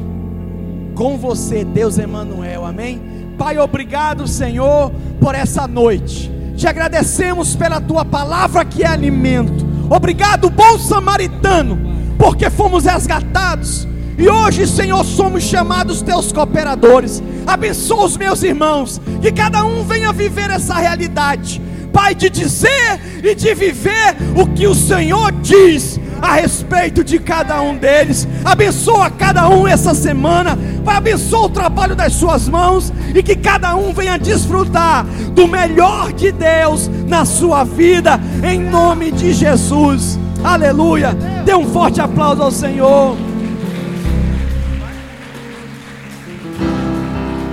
[1.00, 3.00] com você, Deus Emanuel, amém?
[3.38, 6.30] Pai, obrigado, Senhor, por essa noite.
[6.54, 9.66] Te agradecemos pela tua palavra que é alimento.
[9.88, 11.78] Obrigado, bom samaritano,
[12.18, 13.88] porque fomos resgatados.
[14.18, 17.22] E hoje, Senhor, somos chamados teus cooperadores.
[17.46, 21.62] Abençoa os meus irmãos, que cada um venha viver essa realidade.
[21.92, 27.60] Pai, de dizer e de viver o que o Senhor diz a respeito de cada
[27.62, 28.28] um deles.
[28.44, 30.58] Abençoa cada um essa semana.
[30.84, 36.12] Pai, abençoa o trabalho das suas mãos e que cada um venha desfrutar do melhor
[36.12, 40.18] de Deus na sua vida, em nome de Jesus.
[40.42, 41.12] Aleluia.
[41.44, 43.16] Dê um forte aplauso ao Senhor.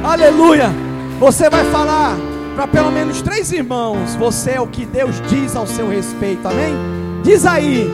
[0.03, 0.71] Aleluia.
[1.19, 2.15] Você vai falar
[2.57, 6.73] para pelo menos três irmãos: Você é o que Deus diz ao seu respeito, amém?
[7.21, 7.87] Diz aí,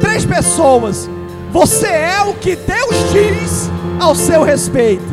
[0.00, 1.08] três pessoas:
[1.52, 5.04] Você é o que Deus diz ao seu respeito.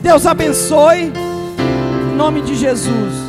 [0.00, 1.12] Deus abençoe,
[2.12, 3.23] em nome de Jesus.